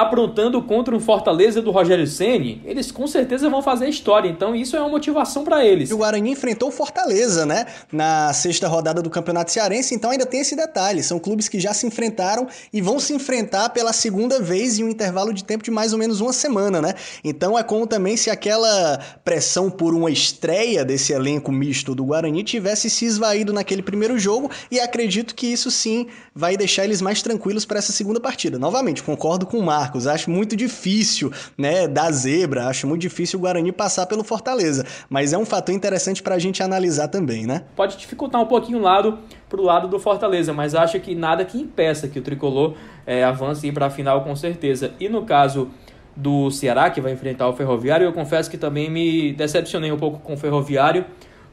aprontando 0.01 0.61
contra 0.61 0.95
um 0.95 0.99
Fortaleza 0.99 1.61
do 1.61 1.71
Rogério 1.71 2.07
Ceni, 2.07 2.61
eles 2.65 2.91
com 2.91 3.07
certeza 3.07 3.49
vão 3.49 3.61
fazer 3.61 3.87
história. 3.87 4.29
Então 4.29 4.55
isso 4.55 4.75
é 4.75 4.79
uma 4.79 4.89
motivação 4.89 5.43
para 5.43 5.65
eles. 5.65 5.89
E 5.89 5.93
o 5.93 5.97
Guarani 5.97 6.31
enfrentou 6.31 6.69
o 6.69 6.71
Fortaleza, 6.71 7.45
né, 7.45 7.65
na 7.91 8.33
sexta 8.33 8.67
rodada 8.67 9.01
do 9.01 9.09
Campeonato 9.09 9.51
Cearense, 9.51 9.93
então 9.93 10.11
ainda 10.11 10.25
tem 10.25 10.41
esse 10.41 10.55
detalhe. 10.55 11.03
São 11.03 11.19
clubes 11.19 11.47
que 11.47 11.59
já 11.59 11.73
se 11.73 11.85
enfrentaram 11.85 12.47
e 12.71 12.81
vão 12.81 12.99
se 12.99 13.13
enfrentar 13.13 13.69
pela 13.69 13.93
segunda 13.93 14.39
vez 14.39 14.79
em 14.79 14.83
um 14.83 14.89
intervalo 14.89 15.33
de 15.33 15.43
tempo 15.43 15.63
de 15.63 15.71
mais 15.71 15.93
ou 15.93 15.99
menos 15.99 16.21
uma 16.21 16.33
semana, 16.33 16.81
né? 16.81 16.93
Então 17.23 17.57
é 17.57 17.63
como 17.63 17.85
também 17.85 18.15
se 18.15 18.29
aquela 18.29 18.99
pressão 19.23 19.69
por 19.69 19.93
uma 19.93 20.09
estreia 20.09 20.85
desse 20.85 21.13
elenco 21.13 21.51
misto 21.51 21.93
do 21.93 22.05
Guarani 22.05 22.43
tivesse 22.43 22.89
se 22.89 23.05
esvaído 23.05 23.51
naquele 23.53 23.81
primeiro 23.81 24.17
jogo 24.17 24.49
e 24.71 24.79
acredito 24.79 25.35
que 25.35 25.47
isso 25.47 25.69
sim 25.69 26.07
vai 26.33 26.55
deixar 26.55 26.85
eles 26.85 27.01
mais 27.01 27.21
tranquilos 27.21 27.65
para 27.65 27.79
essa 27.79 27.91
segunda 27.91 28.19
partida. 28.19 28.57
Novamente, 28.57 29.03
concordo 29.03 29.45
com 29.45 29.57
o 29.57 29.63
Mar 29.63 29.88
Marcos. 29.89 30.05
Acho 30.05 30.29
muito 30.29 30.55
difícil, 30.55 31.31
né, 31.57 31.87
da 31.87 32.11
zebra, 32.11 32.67
acho 32.67 32.85
muito 32.87 33.01
difícil 33.01 33.39
o 33.39 33.41
Guarani 33.41 33.71
passar 33.71 34.05
pelo 34.05 34.23
Fortaleza, 34.23 34.85
mas 35.09 35.33
é 35.33 35.37
um 35.37 35.45
fator 35.45 35.73
interessante 35.73 36.21
para 36.21 36.35
a 36.35 36.39
gente 36.39 36.61
analisar 36.61 37.07
também, 37.07 37.45
né? 37.45 37.63
Pode 37.75 37.97
dificultar 37.97 38.39
um 38.39 38.45
pouquinho 38.45 38.77
o 38.77 38.81
lado 38.81 39.17
pro 39.49 39.63
lado 39.63 39.87
do 39.87 39.99
Fortaleza, 39.99 40.53
mas 40.53 40.75
acho 40.75 40.99
que 40.99 41.15
nada 41.15 41.43
que 41.43 41.59
impeça 41.59 42.07
que 42.07 42.19
o 42.19 42.21
tricolor 42.21 42.75
é, 43.05 43.23
avance 43.23 43.69
para 43.71 43.87
a 43.87 43.89
final 43.89 44.23
com 44.23 44.35
certeza. 44.35 44.91
E 44.99 45.09
no 45.09 45.25
caso 45.25 45.69
do 46.15 46.51
Ceará, 46.51 46.89
que 46.89 47.01
vai 47.01 47.13
enfrentar 47.13 47.47
o 47.47 47.53
Ferroviário, 47.53 48.05
eu 48.05 48.13
confesso 48.13 48.49
que 48.49 48.57
também 48.57 48.89
me 48.89 49.33
decepcionei 49.33 49.91
um 49.91 49.97
pouco 49.97 50.19
com 50.19 50.33
o 50.33 50.37
Ferroviário 50.37 51.05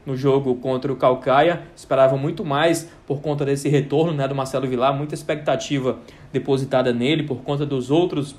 no 0.07 0.15
jogo 0.15 0.55
contra 0.55 0.91
o 0.91 0.95
Calcaia. 0.95 1.63
Esperava 1.75 2.15
muito 2.15 2.45
mais 2.45 2.89
por 3.05 3.19
conta 3.21 3.43
desse 3.43 3.67
retorno 3.67 4.13
né, 4.13 4.25
do 4.25 4.33
Marcelo 4.33 4.65
Vilar, 4.65 4.95
muita 4.95 5.13
expectativa 5.13 5.99
depositada 6.31 6.93
nele 6.93 7.23
por 7.23 7.41
conta 7.41 7.65
dos 7.65 7.91
outros 7.91 8.33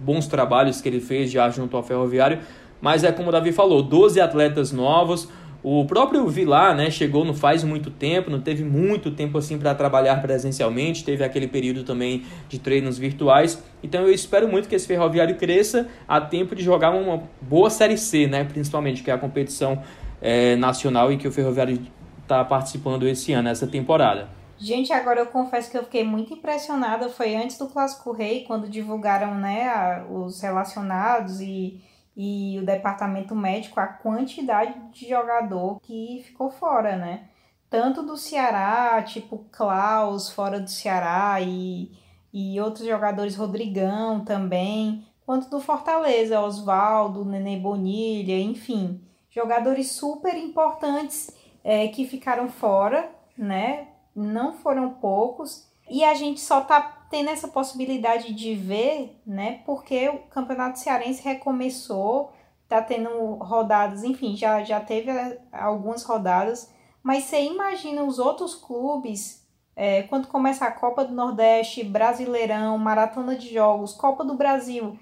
bons 0.00 0.26
trabalhos 0.26 0.80
que 0.80 0.88
ele 0.88 0.98
fez 0.98 1.30
já 1.30 1.50
junto 1.50 1.76
ao 1.76 1.82
Ferroviário. 1.82 2.38
Mas 2.80 3.04
é 3.04 3.12
como 3.12 3.28
o 3.28 3.32
Davi 3.32 3.52
falou, 3.52 3.82
12 3.82 4.18
atletas 4.18 4.72
novos. 4.72 5.28
O 5.62 5.84
próprio 5.84 6.26
Vilar, 6.26 6.74
né, 6.74 6.90
chegou 6.90 7.22
não 7.22 7.34
faz 7.34 7.62
muito 7.62 7.90
tempo, 7.90 8.30
não 8.30 8.40
teve 8.40 8.64
muito 8.64 9.10
tempo 9.10 9.36
assim 9.36 9.58
para 9.58 9.74
trabalhar 9.74 10.16
presencialmente, 10.22 11.04
teve 11.04 11.22
aquele 11.22 11.46
período 11.46 11.84
também 11.84 12.22
de 12.48 12.58
treinos 12.58 12.96
virtuais. 12.96 13.62
Então 13.82 14.00
eu 14.00 14.10
espero 14.10 14.48
muito 14.48 14.70
que 14.70 14.74
esse 14.74 14.86
Ferroviário 14.86 15.36
cresça 15.36 15.86
a 16.08 16.18
tempo 16.18 16.54
de 16.54 16.62
jogar 16.62 16.92
uma 16.92 17.24
boa 17.42 17.68
série 17.68 17.98
C, 17.98 18.26
né, 18.26 18.42
principalmente 18.42 19.02
que 19.02 19.10
é 19.10 19.14
a 19.14 19.18
competição 19.18 19.82
é, 20.20 20.56
nacional 20.56 21.10
em 21.10 21.18
que 21.18 21.26
o 21.26 21.32
Ferroviário 21.32 21.86
está 22.22 22.44
participando 22.44 23.08
esse 23.08 23.32
ano, 23.32 23.48
essa 23.48 23.66
temporada. 23.66 24.28
Gente, 24.58 24.92
agora 24.92 25.20
eu 25.20 25.26
confesso 25.26 25.70
que 25.70 25.78
eu 25.78 25.84
fiquei 25.84 26.04
muito 26.04 26.34
impressionada. 26.34 27.08
Foi 27.08 27.34
antes 27.34 27.56
do 27.56 27.66
Clássico 27.66 28.12
Rei, 28.12 28.44
quando 28.44 28.68
divulgaram 28.68 29.34
né, 29.34 30.04
os 30.10 30.40
relacionados 30.42 31.40
e, 31.40 31.82
e 32.14 32.58
o 32.60 32.66
departamento 32.66 33.34
médico, 33.34 33.80
a 33.80 33.86
quantidade 33.86 34.74
de 34.92 35.08
jogador 35.08 35.80
que 35.80 36.22
ficou 36.26 36.50
fora, 36.50 36.94
né? 36.94 37.24
Tanto 37.70 38.02
do 38.02 38.16
Ceará, 38.16 39.02
tipo 39.02 39.46
Klaus 39.50 40.28
fora 40.28 40.60
do 40.60 40.68
Ceará 40.68 41.40
e, 41.40 41.90
e 42.32 42.60
outros 42.60 42.86
jogadores, 42.86 43.36
Rodrigão 43.36 44.24
também, 44.24 45.06
quanto 45.24 45.48
do 45.48 45.60
Fortaleza, 45.60 46.40
Oswaldo, 46.40 47.24
Nenê 47.24 47.56
Bonilha, 47.56 48.38
enfim 48.38 49.00
jogadores 49.30 49.92
super 49.92 50.36
importantes 50.36 51.30
é, 51.62 51.88
que 51.88 52.06
ficaram 52.06 52.48
fora, 52.48 53.10
né? 53.36 53.88
Não 54.14 54.52
foram 54.52 54.90
poucos. 54.94 55.68
E 55.88 56.04
a 56.04 56.14
gente 56.14 56.40
só 56.40 56.60
tá 56.60 57.06
tendo 57.10 57.30
essa 57.30 57.48
possibilidade 57.48 58.32
de 58.34 58.54
ver, 58.54 59.20
né? 59.26 59.62
Porque 59.64 60.08
o 60.08 60.18
Campeonato 60.30 60.78
Cearense 60.78 61.22
recomeçou, 61.22 62.32
tá 62.68 62.82
tendo 62.82 63.34
rodadas, 63.34 64.04
enfim, 64.04 64.36
já, 64.36 64.62
já 64.62 64.80
teve 64.80 65.10
é, 65.10 65.38
algumas 65.52 66.02
rodadas. 66.02 66.72
Mas 67.02 67.24
você 67.24 67.42
imagina 67.42 68.04
os 68.04 68.18
outros 68.18 68.54
clubes, 68.54 69.46
é, 69.74 70.02
quando 70.04 70.28
começa 70.28 70.64
a 70.66 70.72
Copa 70.72 71.04
do 71.04 71.14
Nordeste, 71.14 71.82
Brasileirão, 71.82 72.76
Maratona 72.78 73.34
de 73.34 73.52
Jogos, 73.52 73.94
Copa 73.94 74.24
do 74.24 74.34
Brasil, 74.34 74.98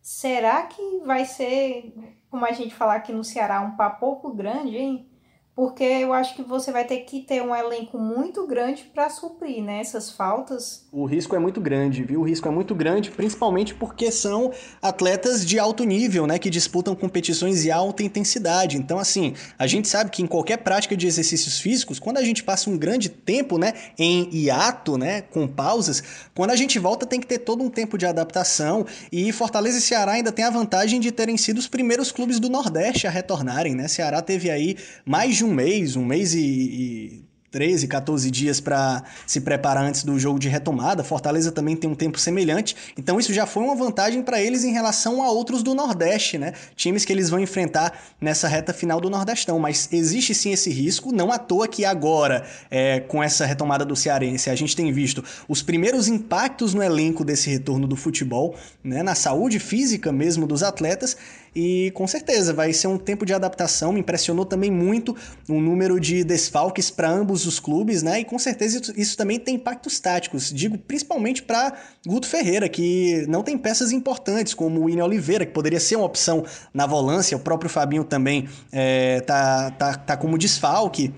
será 0.00 0.62
que 0.62 1.00
vai 1.04 1.24
ser 1.24 1.92
como 2.32 2.46
a 2.46 2.52
gente 2.52 2.74
falar 2.74 2.94
aqui 2.94 3.12
no 3.12 3.22
Ceará, 3.22 3.60
um 3.60 3.76
pouco 4.00 4.32
grande, 4.32 4.78
hein? 4.78 5.11
Porque 5.54 5.84
eu 5.84 6.14
acho 6.14 6.34
que 6.34 6.42
você 6.42 6.72
vai 6.72 6.84
ter 6.84 7.00
que 7.00 7.20
ter 7.20 7.42
um 7.42 7.54
elenco 7.54 7.98
muito 7.98 8.46
grande 8.46 8.90
para 8.94 9.10
suprir 9.10 9.62
né, 9.62 9.80
essas 9.80 10.10
faltas. 10.10 10.86
O 10.90 11.04
risco 11.04 11.36
é 11.36 11.38
muito 11.38 11.60
grande, 11.60 12.02
viu? 12.02 12.20
O 12.20 12.24
risco 12.24 12.48
é 12.48 12.50
muito 12.50 12.74
grande, 12.74 13.10
principalmente 13.10 13.74
porque 13.74 14.10
são 14.10 14.50
atletas 14.80 15.44
de 15.44 15.58
alto 15.58 15.84
nível, 15.84 16.26
né, 16.26 16.38
que 16.38 16.48
disputam 16.48 16.94
competições 16.94 17.62
de 17.62 17.70
alta 17.70 18.02
intensidade. 18.02 18.78
Então, 18.78 18.98
assim, 18.98 19.34
a 19.58 19.66
gente 19.66 19.88
sabe 19.88 20.10
que 20.10 20.22
em 20.22 20.26
qualquer 20.26 20.58
prática 20.58 20.96
de 20.96 21.06
exercícios 21.06 21.60
físicos, 21.60 21.98
quando 21.98 22.16
a 22.16 22.24
gente 22.24 22.42
passa 22.42 22.70
um 22.70 22.78
grande 22.78 23.10
tempo, 23.10 23.58
né, 23.58 23.74
em 23.98 24.30
hiato, 24.32 24.96
né, 24.96 25.20
com 25.20 25.46
pausas, 25.46 26.02
quando 26.34 26.50
a 26.50 26.56
gente 26.56 26.78
volta 26.78 27.04
tem 27.04 27.20
que 27.20 27.26
ter 27.26 27.38
todo 27.38 27.62
um 27.62 27.68
tempo 27.68 27.98
de 27.98 28.06
adaptação 28.06 28.86
e 29.10 29.30
Fortaleza 29.32 29.78
e 29.78 29.82
Ceará 29.82 30.12
ainda 30.12 30.32
tem 30.32 30.46
a 30.46 30.50
vantagem 30.50 30.98
de 30.98 31.12
terem 31.12 31.36
sido 31.36 31.58
os 31.58 31.68
primeiros 31.68 32.10
clubes 32.10 32.40
do 32.40 32.48
Nordeste 32.48 33.06
a 33.06 33.10
retornarem, 33.10 33.74
né? 33.74 33.86
Ceará 33.86 34.22
teve 34.22 34.50
aí 34.50 34.76
mais 35.04 35.41
de 35.42 35.44
um 35.44 35.52
mês, 35.52 35.96
um 35.96 36.04
mês 36.04 36.34
e, 36.34 36.40
e 36.40 37.24
13, 37.50 37.86
14 37.86 38.30
dias 38.30 38.60
para 38.60 39.02
se 39.26 39.40
preparar 39.40 39.84
antes 39.84 40.04
do 40.04 40.18
jogo 40.18 40.38
de 40.38 40.48
retomada. 40.48 41.04
Fortaleza 41.04 41.50
também 41.52 41.76
tem 41.76 41.90
um 41.90 41.94
tempo 41.94 42.18
semelhante, 42.18 42.74
então 42.96 43.18
isso 43.20 43.32
já 43.32 43.44
foi 43.44 43.62
uma 43.62 43.74
vantagem 43.74 44.22
para 44.22 44.40
eles 44.40 44.64
em 44.64 44.72
relação 44.72 45.22
a 45.22 45.30
outros 45.30 45.62
do 45.62 45.74
Nordeste, 45.74 46.38
né? 46.38 46.54
Times 46.76 47.04
que 47.04 47.12
eles 47.12 47.28
vão 47.28 47.40
enfrentar 47.40 47.92
nessa 48.20 48.48
reta 48.48 48.72
final 48.72 49.00
do 49.00 49.10
Nordestão. 49.10 49.58
Mas 49.58 49.88
existe 49.92 50.34
sim 50.34 50.52
esse 50.52 50.70
risco, 50.70 51.12
não 51.12 51.30
à 51.30 51.38
toa 51.38 51.66
que 51.68 51.84
agora, 51.84 52.46
é, 52.70 53.00
com 53.00 53.22
essa 53.22 53.44
retomada 53.44 53.84
do 53.84 53.96
Cearense, 53.96 54.48
a 54.48 54.54
gente 54.54 54.74
tem 54.74 54.90
visto 54.92 55.22
os 55.48 55.60
primeiros 55.60 56.08
impactos 56.08 56.72
no 56.72 56.82
elenco 56.82 57.24
desse 57.24 57.50
retorno 57.50 57.86
do 57.86 57.96
futebol, 57.96 58.54
né? 58.82 59.02
Na 59.02 59.14
saúde 59.14 59.58
física 59.58 60.10
mesmo 60.10 60.46
dos 60.46 60.62
atletas 60.62 61.16
e 61.54 61.90
com 61.94 62.06
certeza 62.06 62.52
vai 62.52 62.72
ser 62.72 62.86
um 62.86 62.96
tempo 62.96 63.26
de 63.26 63.34
adaptação. 63.34 63.92
Me 63.92 64.00
impressionou 64.00 64.44
também 64.44 64.70
muito 64.70 65.14
o 65.48 65.60
número 65.60 66.00
de 66.00 66.24
desfalques 66.24 66.90
para 66.90 67.10
ambos 67.10 67.46
os 67.46 67.60
clubes, 67.60 68.02
né? 68.02 68.20
E 68.20 68.24
com 68.24 68.38
certeza 68.38 68.92
isso 68.96 69.16
também 69.16 69.38
tem 69.38 69.56
impactos 69.56 70.00
táticos. 70.00 70.52
Digo 70.52 70.78
principalmente 70.78 71.42
para 71.42 71.74
Guto 72.06 72.26
Ferreira, 72.26 72.68
que 72.68 73.26
não 73.28 73.42
tem 73.42 73.58
peças 73.58 73.92
importantes, 73.92 74.54
como 74.54 74.80
o 74.80 74.84
William 74.84 75.04
Oliveira, 75.04 75.44
que 75.44 75.52
poderia 75.52 75.80
ser 75.80 75.96
uma 75.96 76.06
opção 76.06 76.44
na 76.72 76.86
volância. 76.86 77.36
O 77.36 77.40
próprio 77.40 77.68
Fabinho 77.68 78.04
também 78.04 78.48
é, 78.72 79.20
tá, 79.20 79.70
tá, 79.72 79.94
tá 79.94 80.16
como 80.16 80.38
desfalque. 80.38 81.12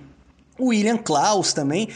O 0.58 0.66
William 0.66 0.96
Klaus 0.96 1.52
também. 1.52 1.88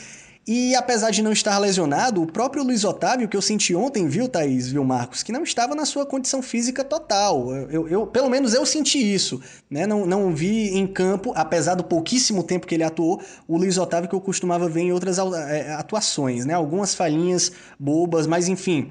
E 0.48 0.74
apesar 0.74 1.10
de 1.10 1.20
não 1.20 1.30
estar 1.30 1.58
lesionado, 1.58 2.22
o 2.22 2.26
próprio 2.26 2.64
Luiz 2.64 2.82
Otávio, 2.82 3.28
que 3.28 3.36
eu 3.36 3.42
senti 3.42 3.74
ontem, 3.74 4.08
viu, 4.08 4.26
Thaís, 4.26 4.68
viu, 4.68 4.82
Marcos, 4.82 5.22
que 5.22 5.30
não 5.30 5.42
estava 5.42 5.74
na 5.74 5.84
sua 5.84 6.06
condição 6.06 6.40
física 6.40 6.82
total. 6.82 7.54
Eu, 7.70 7.86
eu, 7.86 8.06
pelo 8.06 8.30
menos 8.30 8.54
eu 8.54 8.64
senti 8.64 8.96
isso. 8.98 9.42
Né? 9.70 9.86
Não, 9.86 10.06
não 10.06 10.34
vi 10.34 10.70
em 10.70 10.86
campo, 10.86 11.34
apesar 11.36 11.74
do 11.74 11.84
pouquíssimo 11.84 12.42
tempo 12.42 12.66
que 12.66 12.74
ele 12.74 12.82
atuou, 12.82 13.20
o 13.46 13.58
Luiz 13.58 13.76
Otávio 13.76 14.08
que 14.08 14.14
eu 14.14 14.22
costumava 14.22 14.70
ver 14.70 14.80
em 14.80 14.92
outras 14.92 15.18
é, 15.18 15.74
atuações. 15.74 16.46
Né? 16.46 16.54
Algumas 16.54 16.94
falhinhas 16.94 17.52
bobas, 17.78 18.26
mas 18.26 18.48
enfim, 18.48 18.90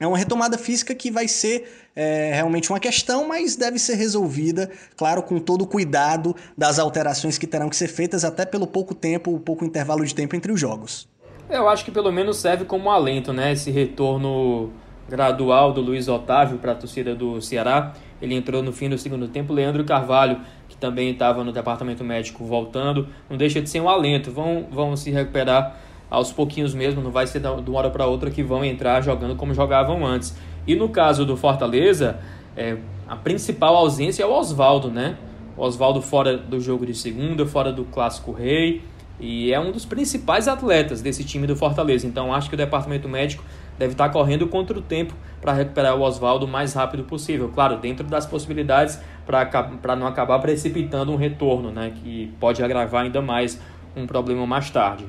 é 0.00 0.06
uma 0.06 0.16
retomada 0.16 0.56
física 0.56 0.94
que 0.94 1.10
vai 1.10 1.26
ser 1.26 1.88
é, 1.94 2.32
realmente 2.34 2.70
uma 2.70 2.78
questão, 2.78 3.26
mas 3.26 3.56
deve 3.56 3.78
ser 3.78 3.94
resolvida, 3.94 4.70
claro, 4.96 5.22
com 5.22 5.38
todo 5.38 5.62
o 5.62 5.66
cuidado 5.66 6.34
das 6.56 6.78
alterações 6.78 7.36
que 7.36 7.46
terão 7.46 7.68
que 7.68 7.76
ser 7.76 7.88
feitas, 7.88 8.24
até 8.24 8.46
pelo 8.46 8.66
pouco 8.66 8.94
tempo, 8.94 9.34
o 9.34 9.40
pouco 9.40 9.64
intervalo 9.64 10.04
de 10.04 10.14
tempo 10.14 10.36
entre 10.36 10.52
os 10.52 10.60
jogos. 10.60 11.08
Eu 11.50 11.68
acho 11.68 11.84
que 11.84 11.90
pelo 11.90 12.12
menos 12.12 12.36
serve 12.36 12.64
como 12.64 12.90
alento, 12.90 13.32
né? 13.32 13.52
Esse 13.52 13.70
retorno 13.70 14.70
gradual 15.08 15.72
do 15.72 15.80
Luiz 15.80 16.06
Otávio 16.06 16.58
para 16.58 16.72
a 16.72 16.74
torcida 16.74 17.14
do 17.14 17.40
Ceará. 17.40 17.94
Ele 18.20 18.34
entrou 18.34 18.62
no 18.62 18.72
fim 18.72 18.88
do 18.88 18.98
segundo 18.98 19.26
tempo. 19.28 19.52
Leandro 19.52 19.82
Carvalho, 19.84 20.40
que 20.68 20.76
também 20.76 21.10
estava 21.10 21.42
no 21.42 21.50
departamento 21.50 22.04
médico, 22.04 22.44
voltando. 22.44 23.08
Não 23.30 23.36
deixa 23.36 23.62
de 23.62 23.70
ser 23.70 23.80
um 23.80 23.88
alento. 23.88 24.30
Vão, 24.30 24.66
vão 24.70 24.94
se 24.94 25.10
recuperar 25.10 25.80
aos 26.10 26.32
pouquinhos 26.32 26.74
mesmo, 26.74 27.02
não 27.02 27.10
vai 27.10 27.26
ser 27.26 27.40
de 27.40 27.46
uma 27.46 27.78
hora 27.78 27.90
para 27.90 28.06
outra 28.06 28.30
que 28.30 28.42
vão 28.42 28.64
entrar 28.64 29.02
jogando 29.02 29.36
como 29.36 29.52
jogavam 29.52 30.06
antes. 30.06 30.36
E 30.66 30.74
no 30.74 30.88
caso 30.88 31.24
do 31.24 31.36
Fortaleza, 31.36 32.18
é, 32.56 32.76
a 33.06 33.16
principal 33.16 33.76
ausência 33.76 34.22
é 34.22 34.26
o 34.26 34.32
Oswaldo, 34.32 34.90
né? 34.90 35.16
O 35.56 35.62
Oswaldo 35.62 36.00
fora 36.00 36.36
do 36.36 36.60
jogo 36.60 36.86
de 36.86 36.94
segunda, 36.94 37.44
fora 37.46 37.72
do 37.72 37.84
Clássico 37.84 38.32
Rei, 38.32 38.82
e 39.20 39.52
é 39.52 39.58
um 39.58 39.72
dos 39.72 39.84
principais 39.84 40.46
atletas 40.46 41.02
desse 41.02 41.24
time 41.24 41.46
do 41.46 41.56
Fortaleza. 41.56 42.06
Então 42.06 42.32
acho 42.32 42.48
que 42.48 42.54
o 42.54 42.58
departamento 42.58 43.08
médico 43.08 43.42
deve 43.78 43.92
estar 43.92 44.08
correndo 44.10 44.46
contra 44.46 44.78
o 44.78 44.82
tempo 44.82 45.14
para 45.40 45.52
recuperar 45.52 45.96
o 45.96 46.02
Oswaldo 46.02 46.46
o 46.46 46.48
mais 46.48 46.74
rápido 46.74 47.04
possível. 47.04 47.48
Claro, 47.48 47.78
dentro 47.78 48.06
das 48.06 48.26
possibilidades 48.26 49.00
para 49.26 49.96
não 49.96 50.06
acabar 50.06 50.38
precipitando 50.38 51.12
um 51.12 51.16
retorno, 51.16 51.70
né? 51.70 51.92
Que 52.02 52.32
pode 52.38 52.62
agravar 52.62 53.04
ainda 53.04 53.20
mais 53.20 53.60
um 53.96 54.06
problema 54.06 54.46
mais 54.46 54.70
tarde. 54.70 55.04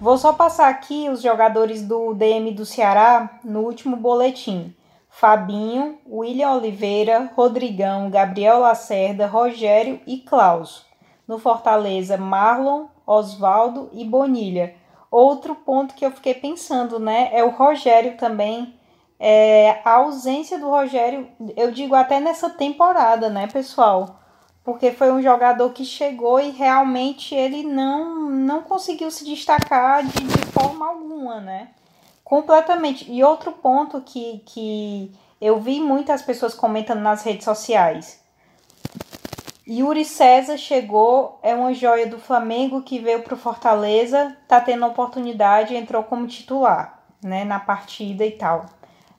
Vou 0.00 0.18
só 0.18 0.32
passar 0.32 0.68
aqui 0.68 1.08
os 1.08 1.22
jogadores 1.22 1.82
do 1.82 2.12
DM 2.14 2.52
do 2.52 2.66
Ceará 2.66 3.38
no 3.44 3.60
último 3.60 3.96
boletim. 3.96 4.74
Fabinho, 5.08 5.98
William 6.10 6.50
Oliveira, 6.50 7.30
Rodrigão, 7.36 8.10
Gabriel 8.10 8.58
Lacerda, 8.58 9.26
Rogério 9.26 10.00
e 10.06 10.18
Klaus. 10.18 10.84
No 11.26 11.38
Fortaleza, 11.38 12.16
Marlon, 12.16 12.86
Oswaldo 13.06 13.88
e 13.92 14.04
Bonilha. 14.04 14.74
Outro 15.10 15.54
ponto 15.54 15.94
que 15.94 16.04
eu 16.04 16.10
fiquei 16.10 16.34
pensando, 16.34 16.98
né, 16.98 17.30
é 17.32 17.44
o 17.44 17.50
Rogério 17.50 18.16
também. 18.16 18.74
É, 19.18 19.80
a 19.84 19.92
ausência 19.92 20.58
do 20.58 20.68
Rogério, 20.68 21.28
eu 21.56 21.70
digo 21.70 21.94
até 21.94 22.18
nessa 22.18 22.50
temporada, 22.50 23.30
né, 23.30 23.46
pessoal? 23.46 24.23
Porque 24.64 24.92
foi 24.92 25.12
um 25.12 25.22
jogador 25.22 25.70
que 25.70 25.84
chegou 25.84 26.40
e 26.40 26.50
realmente 26.50 27.34
ele 27.34 27.62
não, 27.62 28.30
não 28.30 28.62
conseguiu 28.62 29.10
se 29.10 29.24
destacar 29.24 30.02
de, 30.04 30.24
de 30.24 30.46
forma 30.46 30.88
alguma, 30.88 31.38
né? 31.38 31.68
Completamente. 32.24 33.10
E 33.12 33.22
outro 33.22 33.52
ponto 33.52 34.00
que, 34.00 34.42
que 34.46 35.12
eu 35.38 35.60
vi 35.60 35.80
muitas 35.80 36.22
pessoas 36.22 36.54
comentando 36.54 37.00
nas 37.00 37.22
redes 37.22 37.44
sociais. 37.44 38.24
Yuri 39.68 40.04
César 40.04 40.56
chegou, 40.56 41.38
é 41.42 41.54
uma 41.54 41.72
joia 41.72 42.06
do 42.06 42.18
Flamengo 42.18 42.82
que 42.82 42.98
veio 42.98 43.22
para 43.22 43.34
o 43.34 43.38
Fortaleza, 43.38 44.36
tá 44.48 44.60
tendo 44.60 44.84
oportunidade, 44.86 45.74
entrou 45.74 46.02
como 46.02 46.26
titular, 46.26 47.02
né, 47.22 47.44
na 47.44 47.58
partida 47.58 48.24
e 48.26 48.32
tal. 48.32 48.66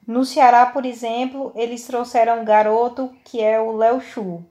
No 0.08 0.24
Ceará, 0.24 0.68
por 0.68 0.86
exemplo, 0.86 1.52
eles 1.56 1.86
trouxeram 1.88 2.42
um 2.42 2.46
garoto 2.46 3.12
que 3.24 3.42
é 3.42 3.60
o 3.60 3.76
Léo 3.76 4.00
Chu, 4.00 4.46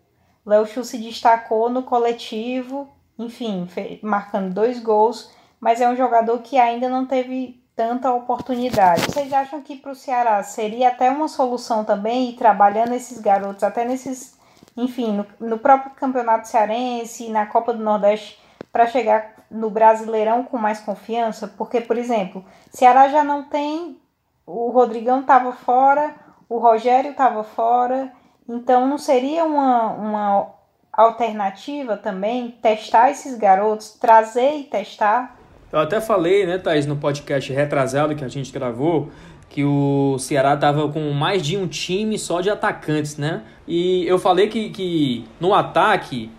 Léo 0.47 0.67
Chu 0.67 0.85
se 0.85 0.99
destacou 0.99 1.71
no 1.71 1.83
coletivo, 1.83 2.89
enfim, 3.19 3.69
marcando 4.03 4.53
dois 4.53 4.79
gols, 4.79 5.31
mas 5.59 5.81
é 5.81 5.89
um 5.89 5.97
jogador 5.97 6.39
que 6.41 6.59
ainda 6.59 6.89
não 6.89 7.07
teve 7.07 7.63
tanta 7.75 8.13
oportunidade. 8.13 9.03
Vocês 9.03 9.33
acham 9.33 9.63
que 9.63 9.77
para 9.77 9.93
o 9.93 9.95
Ceará 9.97 10.43
seria 10.43 10.89
até 10.89 11.11
uma 11.11 11.29
solução 11.29 11.85
também 11.85 12.31
ir 12.31 12.37
trabalhando 12.37 12.93
esses 12.93 13.19
garotos, 13.19 13.65
até 13.65 13.85
nesses, 13.85 14.39
enfim, 14.77 15.13
no, 15.13 15.27
no 15.41 15.59
próprio 15.59 15.93
campeonato 15.93 16.47
cearense, 16.47 17.31
na 17.31 17.47
Copa 17.47 17.73
do 17.73 17.83
Nordeste, 17.83 18.39
para 18.71 18.87
chegar 18.87 19.35
no 19.51 19.71
Brasileirão 19.71 20.45
com 20.45 20.59
mais 20.59 20.81
confiança? 20.81 21.49
Porque, 21.49 21.81
por 21.81 21.97
exemplo, 21.97 22.45
Ceará 22.71 23.09
já 23.09 23.25
não 23.25 23.45
tem, 23.45 23.99
o 24.47 24.71
Rodrigão 24.71 25.21
estava 25.21 25.53
fora, 25.53 26.15
o 26.49 26.59
Rogério 26.59 27.13
estava 27.13 27.43
fora 27.43 28.13
então, 28.49 28.87
não 28.87 28.99
seria 28.99 29.45
uma, 29.45 29.93
uma 29.93 30.55
alternativa 30.93 31.97
também 31.97 32.51
testar 32.63 33.11
esses 33.11 33.37
garotos, 33.37 33.91
trazer 34.01 34.59
e 34.59 34.65
testar? 34.65 35.37
Eu 35.73 35.81
até 35.81 36.01
falei, 36.01 36.47
né, 36.47 36.59
Thaís, 36.59 36.87
no 36.87 36.97
podcast 36.97 37.53
retrasado 37.53 38.15
que 38.15 38.25
a 38.25 38.29
gente 38.29 38.53
gravou, 38.53 39.11
que 39.49 39.65
o 39.65 40.17
Ceará 40.19 40.57
tava 40.57 40.89
com 40.89 41.11
mais 41.13 41.43
de 41.43 41.57
um 41.57 41.67
time 41.67 42.19
só 42.19 42.41
de 42.41 42.51
atacantes, 42.51 43.17
né? 43.17 43.43
E 43.67 44.07
eu 44.07 44.19
falei 44.19 44.49
que, 44.49 44.71
que 44.71 45.25
no 45.41 45.55
ataque, 45.55 46.31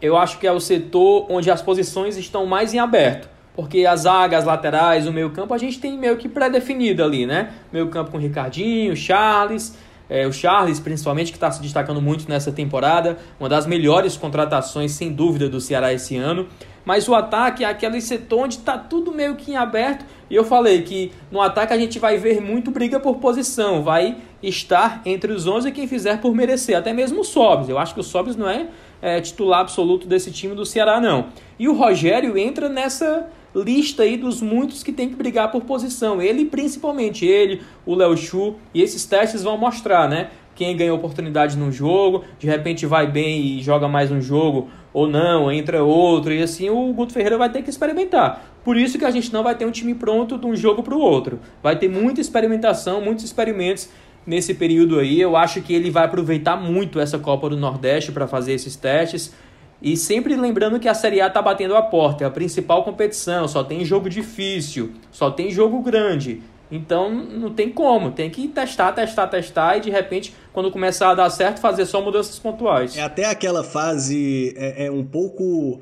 eu 0.00 0.16
acho 0.16 0.38
que 0.38 0.46
é 0.46 0.52
o 0.52 0.60
setor 0.60 1.26
onde 1.28 1.50
as 1.50 1.60
posições 1.60 2.16
estão 2.16 2.46
mais 2.46 2.72
em 2.72 2.78
aberto. 2.78 3.28
Porque 3.54 3.86
as 3.86 4.00
zagas, 4.00 4.40
as 4.40 4.44
laterais, 4.44 5.06
o 5.06 5.12
meio 5.12 5.30
campo, 5.30 5.54
a 5.54 5.58
gente 5.58 5.78
tem 5.78 5.96
meio 5.96 6.16
que 6.16 6.28
pré-definido 6.28 7.04
ali, 7.04 7.26
né? 7.26 7.52
Meio 7.72 7.88
campo 7.88 8.10
com 8.10 8.18
Ricardinho, 8.18 8.96
Charles 8.96 9.76
é, 10.14 10.28
o 10.28 10.32
Charles, 10.32 10.78
principalmente, 10.78 11.32
que 11.32 11.36
está 11.36 11.50
se 11.50 11.60
destacando 11.60 12.00
muito 12.00 12.28
nessa 12.28 12.52
temporada, 12.52 13.18
uma 13.40 13.48
das 13.48 13.66
melhores 13.66 14.16
contratações, 14.16 14.92
sem 14.92 15.12
dúvida, 15.12 15.48
do 15.48 15.60
Ceará 15.60 15.92
esse 15.92 16.16
ano. 16.16 16.46
Mas 16.84 17.08
o 17.08 17.16
ataque 17.16 17.64
é 17.64 17.66
aquele 17.66 18.00
setor 18.00 18.44
onde 18.44 18.58
está 18.58 18.78
tudo 18.78 19.10
meio 19.10 19.34
que 19.34 19.50
em 19.50 19.56
aberto. 19.56 20.04
E 20.30 20.36
eu 20.36 20.44
falei 20.44 20.82
que 20.82 21.10
no 21.32 21.40
ataque 21.40 21.72
a 21.72 21.76
gente 21.76 21.98
vai 21.98 22.16
ver 22.16 22.40
muito 22.40 22.70
briga 22.70 23.00
por 23.00 23.16
posição. 23.16 23.82
Vai 23.82 24.18
estar 24.40 25.02
entre 25.04 25.32
os 25.32 25.48
11 25.48 25.72
quem 25.72 25.88
fizer 25.88 26.20
por 26.20 26.32
merecer. 26.32 26.78
Até 26.78 26.92
mesmo 26.92 27.22
o 27.22 27.24
Sobs. 27.24 27.68
Eu 27.68 27.76
acho 27.76 27.92
que 27.92 27.98
o 27.98 28.04
Sobs 28.04 28.36
não 28.36 28.48
é, 28.48 28.68
é 29.02 29.20
titular 29.20 29.62
absoluto 29.62 30.06
desse 30.06 30.30
time 30.30 30.54
do 30.54 30.64
Ceará, 30.64 31.00
não. 31.00 31.26
E 31.58 31.68
o 31.68 31.74
Rogério 31.74 32.38
entra 32.38 32.68
nessa 32.68 33.28
lista 33.54 34.02
aí 34.02 34.16
dos 34.16 34.40
muitos 34.40 34.82
que 34.82 34.92
tem 34.92 35.08
que 35.08 35.14
brigar 35.14 35.50
por 35.50 35.62
posição. 35.62 36.20
Ele, 36.20 36.44
principalmente 36.44 37.24
ele, 37.24 37.62
o 37.86 37.94
Léo 37.94 38.16
Chu, 38.16 38.56
e 38.72 38.82
esses 38.82 39.04
testes 39.04 39.42
vão 39.42 39.56
mostrar, 39.56 40.08
né? 40.08 40.30
quem 40.54 40.76
ganha 40.76 40.94
oportunidade 40.94 41.56
no 41.56 41.70
jogo, 41.72 42.24
de 42.38 42.46
repente 42.46 42.86
vai 42.86 43.06
bem 43.06 43.40
e 43.40 43.62
joga 43.62 43.88
mais 43.88 44.10
um 44.10 44.20
jogo, 44.20 44.68
ou 44.92 45.08
não, 45.08 45.50
entra 45.50 45.82
outro, 45.82 46.32
e 46.32 46.42
assim 46.42 46.70
o 46.70 46.92
Guto 46.92 47.12
Ferreira 47.12 47.36
vai 47.36 47.50
ter 47.50 47.62
que 47.62 47.70
experimentar. 47.70 48.44
Por 48.64 48.76
isso 48.76 48.98
que 48.98 49.04
a 49.04 49.10
gente 49.10 49.32
não 49.32 49.42
vai 49.42 49.54
ter 49.54 49.66
um 49.66 49.70
time 49.70 49.94
pronto 49.94 50.38
de 50.38 50.46
um 50.46 50.54
jogo 50.54 50.82
para 50.82 50.94
o 50.94 51.00
outro. 51.00 51.40
Vai 51.62 51.76
ter 51.76 51.88
muita 51.88 52.20
experimentação, 52.20 53.00
muitos 53.00 53.24
experimentos 53.24 53.88
nesse 54.26 54.54
período 54.54 54.98
aí. 54.98 55.20
Eu 55.20 55.36
acho 55.36 55.60
que 55.60 55.74
ele 55.74 55.90
vai 55.90 56.04
aproveitar 56.04 56.56
muito 56.56 57.00
essa 57.00 57.18
Copa 57.18 57.50
do 57.50 57.56
Nordeste 57.56 58.12
para 58.12 58.26
fazer 58.26 58.52
esses 58.52 58.76
testes. 58.76 59.34
E 59.82 59.96
sempre 59.96 60.34
lembrando 60.36 60.80
que 60.80 60.88
a 60.88 60.94
Série 60.94 61.20
A 61.20 61.26
está 61.26 61.42
batendo 61.42 61.76
a 61.76 61.82
porta, 61.82 62.24
é 62.24 62.26
a 62.26 62.30
principal 62.30 62.84
competição, 62.84 63.46
só 63.46 63.62
tem 63.62 63.84
jogo 63.84 64.08
difícil, 64.08 64.92
só 65.10 65.30
tem 65.30 65.50
jogo 65.50 65.82
grande. 65.82 66.42
Então 66.70 67.14
não 67.14 67.52
tem 67.52 67.70
como, 67.70 68.10
tem 68.10 68.30
que 68.30 68.48
testar, 68.48 68.92
testar, 68.92 69.28
testar 69.28 69.76
e 69.76 69.80
de 69.80 69.90
repente, 69.90 70.34
quando 70.52 70.70
começar 70.70 71.10
a 71.10 71.14
dar 71.14 71.30
certo, 71.30 71.60
fazer 71.60 71.86
só 71.86 72.00
mudanças 72.00 72.38
pontuais. 72.38 72.96
É 72.96 73.02
até 73.02 73.26
aquela 73.26 73.62
fase 73.62 74.54
é, 74.56 74.86
é 74.86 74.90
um 74.90 75.04
pouco 75.04 75.80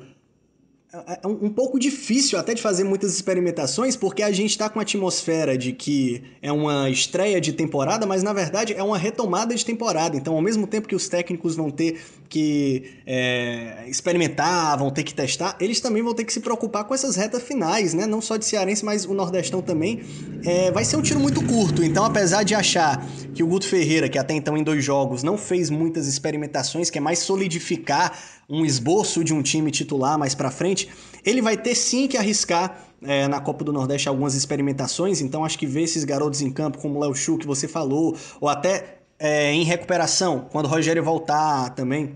é, 0.93 1.21
é 1.23 1.27
um 1.27 1.49
pouco 1.49 1.79
difícil 1.79 2.37
até 2.37 2.53
de 2.53 2.61
fazer 2.61 2.83
muitas 2.83 3.15
experimentações, 3.15 3.95
porque 3.95 4.21
a 4.21 4.31
gente 4.31 4.51
está 4.51 4.69
com 4.69 4.77
a 4.77 4.83
atmosfera 4.83 5.57
de 5.57 5.73
que 5.73 6.21
é 6.39 6.51
uma 6.51 6.87
estreia 6.87 7.41
de 7.41 7.51
temporada, 7.51 8.05
mas 8.05 8.21
na 8.21 8.31
verdade 8.31 8.73
é 8.73 8.83
uma 8.83 8.97
retomada 8.97 9.55
de 9.55 9.65
temporada. 9.65 10.15
Então, 10.15 10.35
ao 10.35 10.41
mesmo 10.41 10.67
tempo 10.67 10.87
que 10.87 10.95
os 10.95 11.09
técnicos 11.09 11.55
vão 11.55 11.71
ter 11.71 11.99
que 12.33 12.95
é, 13.05 13.85
experimentar, 13.87 14.75
vão 14.75 14.89
ter 14.89 15.03
que 15.03 15.13
testar, 15.13 15.55
eles 15.59 15.79
também 15.79 16.01
vão 16.01 16.15
ter 16.15 16.23
que 16.23 16.33
se 16.33 16.39
preocupar 16.39 16.83
com 16.83 16.91
essas 16.91 17.15
retas 17.15 17.43
finais, 17.43 17.93
né? 17.93 18.07
Não 18.07 18.19
só 18.21 18.37
de 18.37 18.45
Cearense, 18.45 18.83
mas 18.83 19.05
o 19.05 19.13
Nordestão 19.13 19.61
também. 19.61 20.01
É, 20.43 20.71
vai 20.71 20.83
ser 20.83 20.97
um 20.97 21.01
tiro 21.03 21.19
muito 21.19 21.45
curto. 21.45 21.83
Então, 21.83 22.03
apesar 22.03 22.41
de 22.41 22.55
achar 22.55 23.05
que 23.35 23.43
o 23.43 23.47
Guto 23.47 23.67
Ferreira, 23.67 24.09
que 24.09 24.17
até 24.17 24.33
então 24.33 24.57
em 24.57 24.63
dois 24.63 24.83
jogos 24.83 25.21
não 25.21 25.37
fez 25.37 25.69
muitas 25.69 26.07
experimentações, 26.07 26.89
que 26.89 26.97
é 26.97 27.01
mais 27.01 27.19
solidificar 27.19 28.17
um 28.49 28.65
esboço 28.65 29.23
de 29.23 29.31
um 29.31 29.43
time 29.43 29.69
titular 29.69 30.17
mais 30.17 30.33
para 30.33 30.49
frente, 30.49 30.89
ele 31.23 31.39
vai 31.39 31.55
ter 31.55 31.75
sim 31.75 32.07
que 32.07 32.17
arriscar 32.17 32.83
é, 33.03 33.27
na 33.27 33.39
Copa 33.41 33.63
do 33.63 33.71
Nordeste 33.71 34.09
algumas 34.09 34.33
experimentações, 34.33 35.21
então 35.21 35.45
acho 35.45 35.59
que 35.59 35.67
ver 35.67 35.83
esses 35.83 36.03
garotos 36.03 36.41
em 36.41 36.49
campo, 36.49 36.79
como 36.79 36.97
o 36.97 37.01
Léo 37.01 37.13
Chu, 37.13 37.37
que 37.37 37.45
você 37.45 37.67
falou, 37.67 38.17
ou 38.41 38.49
até 38.49 39.03
é, 39.19 39.53
em 39.53 39.63
recuperação, 39.63 40.47
quando 40.51 40.65
o 40.65 40.69
Rogério 40.69 41.01
voltar 41.01 41.69
também, 41.69 42.13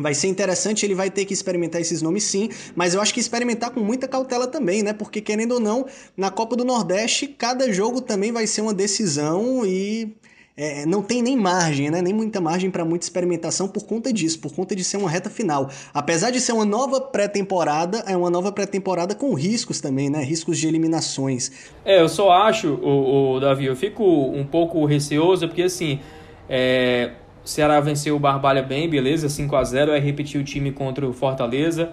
Vai 0.00 0.14
ser 0.14 0.28
interessante, 0.28 0.84
ele 0.84 0.94
vai 0.94 1.10
ter 1.10 1.24
que 1.24 1.32
experimentar 1.32 1.80
esses 1.80 2.02
nomes 2.02 2.24
sim, 2.24 2.48
mas 2.74 2.94
eu 2.94 3.00
acho 3.00 3.12
que 3.12 3.20
experimentar 3.20 3.70
com 3.70 3.80
muita 3.80 4.08
cautela 4.08 4.46
também, 4.46 4.82
né? 4.82 4.92
Porque 4.92 5.20
querendo 5.20 5.52
ou 5.52 5.60
não, 5.60 5.86
na 6.16 6.30
Copa 6.30 6.56
do 6.56 6.64
Nordeste, 6.64 7.26
cada 7.26 7.72
jogo 7.72 8.00
também 8.00 8.32
vai 8.32 8.46
ser 8.46 8.62
uma 8.62 8.74
decisão 8.74 9.64
e 9.64 10.14
é, 10.60 10.84
não 10.84 11.02
tem 11.02 11.22
nem 11.22 11.38
margem, 11.38 11.90
né? 11.90 12.02
nem 12.02 12.12
muita 12.12 12.38
margem 12.38 12.70
para 12.70 12.84
muita 12.84 13.06
experimentação 13.06 13.66
por 13.66 13.86
conta 13.86 14.12
disso, 14.12 14.38
por 14.40 14.52
conta 14.52 14.76
de 14.76 14.84
ser 14.84 14.98
uma 14.98 15.08
reta 15.08 15.30
final. 15.30 15.70
Apesar 15.94 16.30
de 16.30 16.38
ser 16.38 16.52
uma 16.52 16.66
nova 16.66 17.00
pré-temporada, 17.00 18.04
é 18.06 18.14
uma 18.14 18.28
nova 18.28 18.52
pré-temporada 18.52 19.14
com 19.14 19.32
riscos 19.32 19.80
também, 19.80 20.10
né? 20.10 20.22
Riscos 20.22 20.58
de 20.58 20.68
eliminações. 20.68 21.50
É, 21.82 22.02
eu 22.02 22.10
só 22.10 22.30
acho, 22.30 22.74
o, 22.74 23.40
Davi, 23.40 23.64
eu 23.64 23.74
fico 23.74 24.04
um 24.04 24.44
pouco 24.44 24.84
receoso, 24.84 25.48
porque 25.48 25.62
assim, 25.62 25.98
é, 26.46 27.12
Ceará 27.50 27.80
venceu 27.80 28.14
o 28.14 28.18
Barbalha 28.18 28.62
bem, 28.62 28.88
beleza, 28.88 29.28
5 29.28 29.56
a 29.56 29.64
0 29.64 29.92
é 29.92 29.98
repetir 29.98 30.40
o 30.40 30.44
time 30.44 30.70
contra 30.70 31.06
o 31.06 31.12
Fortaleza, 31.12 31.90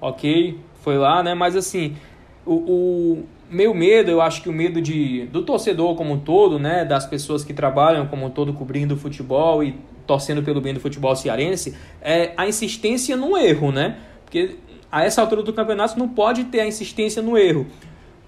ok, 0.00 0.58
foi 0.82 0.98
lá, 0.98 1.22
né? 1.22 1.34
Mas 1.34 1.56
assim, 1.56 1.96
o, 2.44 2.54
o 2.54 3.24
meu 3.50 3.74
medo, 3.74 4.10
eu 4.10 4.20
acho 4.20 4.42
que 4.42 4.48
o 4.48 4.52
medo 4.52 4.80
de, 4.80 5.24
do 5.26 5.42
torcedor 5.42 5.94
como 5.96 6.12
um 6.12 6.20
todo, 6.20 6.58
né, 6.58 6.84
das 6.84 7.06
pessoas 7.06 7.42
que 7.42 7.54
trabalham 7.54 8.06
como 8.06 8.26
um 8.26 8.30
todo 8.30 8.52
cobrindo 8.52 8.94
o 8.94 8.96
futebol 8.98 9.64
e 9.64 9.74
torcendo 10.06 10.42
pelo 10.42 10.60
bem 10.60 10.74
do 10.74 10.80
futebol 10.80 11.16
cearense, 11.16 11.74
é 12.02 12.32
a 12.36 12.46
insistência 12.46 13.16
no 13.16 13.36
erro, 13.38 13.72
né? 13.72 13.96
Porque 14.24 14.56
a 14.92 15.02
essa 15.04 15.22
altura 15.22 15.42
do 15.42 15.52
campeonato 15.52 15.98
não 15.98 16.08
pode 16.08 16.44
ter 16.44 16.60
a 16.60 16.66
insistência 16.66 17.22
no 17.22 17.38
erro. 17.38 17.66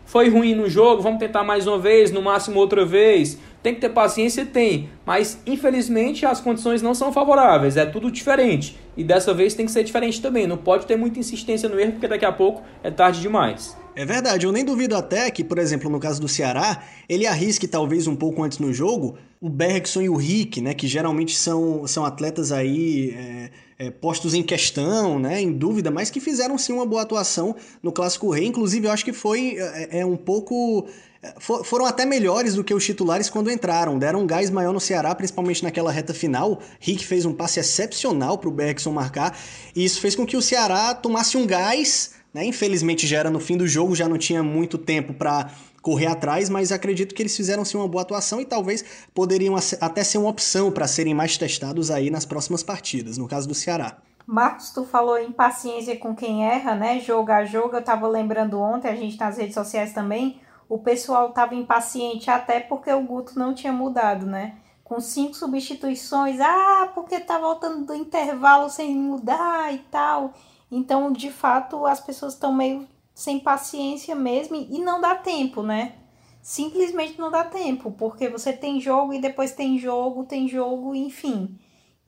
Foi 0.06 0.28
ruim 0.28 0.54
no 0.54 0.68
jogo, 0.70 1.02
vamos 1.02 1.18
tentar 1.18 1.44
mais 1.44 1.66
uma 1.66 1.78
vez, 1.78 2.10
no 2.10 2.22
máximo 2.22 2.58
outra 2.58 2.84
vez. 2.84 3.38
Tem 3.62 3.74
que 3.74 3.80
ter 3.80 3.90
paciência, 3.90 4.44
tem. 4.44 4.90
Mas 5.06 5.38
infelizmente 5.46 6.26
as 6.26 6.40
condições 6.40 6.82
não 6.82 6.94
são 6.94 7.12
favoráveis, 7.12 7.76
é 7.76 7.86
tudo 7.86 8.10
diferente. 8.10 8.78
E 8.96 9.04
dessa 9.04 9.32
vez 9.32 9.54
tem 9.54 9.66
que 9.66 9.72
ser 9.72 9.84
diferente 9.84 10.20
também. 10.20 10.46
Não 10.46 10.56
pode 10.56 10.86
ter 10.86 10.96
muita 10.96 11.18
insistência 11.18 11.68
no 11.68 11.78
erro, 11.78 11.92
porque 11.92 12.08
daqui 12.08 12.24
a 12.24 12.32
pouco 12.32 12.62
é 12.82 12.90
tarde 12.90 13.20
demais. 13.20 13.76
É 13.94 14.06
verdade, 14.06 14.46
eu 14.46 14.52
nem 14.52 14.64
duvido 14.64 14.96
até 14.96 15.30
que, 15.30 15.44
por 15.44 15.58
exemplo, 15.58 15.90
no 15.90 16.00
caso 16.00 16.18
do 16.18 16.26
Ceará, 16.26 16.82
ele 17.06 17.26
arrisque 17.26 17.68
talvez 17.68 18.06
um 18.06 18.16
pouco 18.16 18.42
antes 18.42 18.58
no 18.58 18.72
jogo 18.72 19.18
o 19.38 19.50
Bergson 19.50 20.00
e 20.00 20.08
o 20.08 20.16
Rick, 20.16 20.60
né, 20.60 20.72
que 20.72 20.86
geralmente 20.86 21.36
são, 21.36 21.86
são 21.86 22.04
atletas 22.04 22.52
aí 22.52 23.10
é, 23.10 23.50
é, 23.78 23.90
postos 23.90 24.34
em 24.34 24.42
questão, 24.42 25.18
né, 25.18 25.42
em 25.42 25.52
dúvida, 25.52 25.90
mas 25.90 26.10
que 26.10 26.20
fizeram 26.20 26.56
sim 26.56 26.72
uma 26.72 26.86
boa 26.86 27.02
atuação 27.02 27.54
no 27.82 27.92
Clássico 27.92 28.30
Rei. 28.30 28.46
Inclusive, 28.46 28.86
eu 28.86 28.92
acho 28.92 29.04
que 29.04 29.12
foi 29.12 29.56
é, 29.58 30.00
é 30.00 30.06
um 30.06 30.16
pouco 30.16 30.86
é, 31.22 31.34
foram 31.38 31.86
até 31.86 32.04
melhores 32.04 32.54
do 32.54 32.64
que 32.64 32.74
os 32.74 32.84
titulares 32.84 33.30
quando 33.30 33.50
entraram, 33.50 33.98
deram 33.98 34.20
um 34.20 34.26
gás 34.26 34.50
maior 34.50 34.72
no 34.72 34.80
Ceará, 34.80 35.14
principalmente 35.14 35.62
naquela 35.62 35.92
reta 35.92 36.12
final. 36.12 36.60
Rick 36.80 37.06
fez 37.06 37.24
um 37.24 37.32
passe 37.32 37.60
excepcional 37.60 38.38
para 38.38 38.48
o 38.48 38.52
Bergson 38.52 38.90
marcar, 38.90 39.36
e 39.74 39.84
isso 39.84 40.00
fez 40.00 40.16
com 40.16 40.26
que 40.26 40.36
o 40.36 40.42
Ceará 40.42 40.94
tomasse 40.94 41.36
um 41.36 41.46
gás 41.46 42.22
né? 42.32 42.44
Infelizmente 42.44 43.06
já 43.06 43.18
era 43.18 43.30
no 43.30 43.40
fim 43.40 43.56
do 43.56 43.66
jogo, 43.66 43.94
já 43.94 44.08
não 44.08 44.16
tinha 44.16 44.42
muito 44.42 44.78
tempo 44.78 45.12
para 45.12 45.50
correr 45.82 46.06
atrás, 46.06 46.48
mas 46.48 46.72
acredito 46.72 47.14
que 47.14 47.22
eles 47.22 47.36
fizeram 47.36 47.64
sim 47.64 47.76
uma 47.76 47.88
boa 47.88 48.02
atuação 48.02 48.40
e 48.40 48.44
talvez 48.44 48.84
poderiam 49.12 49.56
até 49.80 50.04
ser 50.04 50.18
uma 50.18 50.28
opção 50.28 50.70
para 50.70 50.86
serem 50.86 51.12
mais 51.12 51.36
testados 51.36 51.90
aí 51.90 52.08
nas 52.08 52.24
próximas 52.24 52.62
partidas, 52.62 53.18
no 53.18 53.26
caso 53.26 53.48
do 53.48 53.54
Ceará. 53.54 53.98
Marcos, 54.24 54.70
tu 54.70 54.84
falou 54.84 55.18
em 55.18 55.32
paciência 55.32 55.96
com 55.96 56.14
quem 56.14 56.46
erra, 56.46 56.76
né? 56.76 57.00
Jogo 57.00 57.32
a 57.32 57.44
jogo, 57.44 57.76
eu 57.76 57.82
tava 57.82 58.06
lembrando 58.06 58.58
ontem, 58.60 58.88
a 58.88 58.94
gente 58.94 59.18
nas 59.18 59.36
redes 59.36 59.54
sociais 59.54 59.92
também, 59.92 60.40
o 60.72 60.78
pessoal 60.78 61.32
tava 61.32 61.54
impaciente 61.54 62.30
até 62.30 62.58
porque 62.58 62.90
o 62.90 63.02
Guto 63.02 63.38
não 63.38 63.52
tinha 63.52 63.72
mudado, 63.72 64.24
né? 64.24 64.56
Com 64.82 65.02
cinco 65.02 65.34
substituições, 65.34 66.40
ah, 66.40 66.90
porque 66.94 67.20
tá 67.20 67.38
voltando 67.38 67.84
do 67.84 67.94
intervalo 67.94 68.70
sem 68.70 68.94
mudar 68.96 69.74
e 69.74 69.78
tal. 69.90 70.32
Então, 70.70 71.12
de 71.12 71.30
fato, 71.30 71.84
as 71.84 72.00
pessoas 72.00 72.32
estão 72.32 72.54
meio 72.54 72.88
sem 73.14 73.38
paciência 73.38 74.14
mesmo 74.14 74.56
e 74.56 74.78
não 74.78 74.98
dá 74.98 75.14
tempo, 75.14 75.62
né? 75.62 75.92
Simplesmente 76.40 77.20
não 77.20 77.30
dá 77.30 77.44
tempo, 77.44 77.92
porque 77.92 78.30
você 78.30 78.50
tem 78.50 78.80
jogo 78.80 79.12
e 79.12 79.20
depois 79.20 79.52
tem 79.52 79.78
jogo, 79.78 80.24
tem 80.24 80.48
jogo, 80.48 80.94
enfim. 80.94 81.58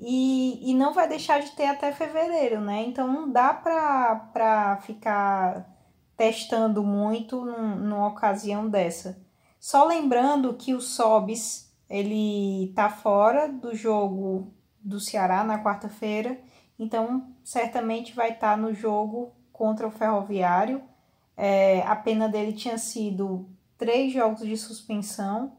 E, 0.01 0.71
e 0.71 0.75
não 0.75 0.95
vai 0.95 1.07
deixar 1.07 1.39
de 1.41 1.51
ter 1.51 1.67
até 1.67 1.93
fevereiro, 1.93 2.63
né? 2.63 2.83
Então 2.85 3.07
não 3.07 3.31
dá 3.31 3.53
pra, 3.53 4.31
pra 4.33 4.79
ficar 4.79 5.74
testando 6.17 6.83
muito 6.83 7.45
num, 7.45 7.77
numa 7.77 8.09
ocasião 8.09 8.69
dessa. 8.69 9.21
Só 9.59 9.85
lembrando 9.85 10.55
que 10.55 10.75
o 10.75 10.81
Sobis 10.81 11.73
ele 11.89 12.73
tá 12.75 12.89
fora 12.89 13.49
do 13.49 13.75
jogo 13.75 14.53
do 14.81 15.01
Ceará 15.01 15.43
na 15.43 15.63
quarta-feira 15.63 16.39
então 16.79 17.35
certamente 17.43 18.15
vai 18.15 18.31
estar 18.31 18.57
no 18.57 18.75
jogo 18.75 19.33
contra 19.53 19.87
o 19.87 19.91
Ferroviário. 19.91 20.83
É, 21.37 21.83
a 21.83 21.97
pena 21.97 22.29
dele 22.29 22.53
tinha 22.53 22.79
sido 22.79 23.49
três 23.79 24.13
jogos 24.13 24.41
de 24.41 24.57
suspensão, 24.57 25.57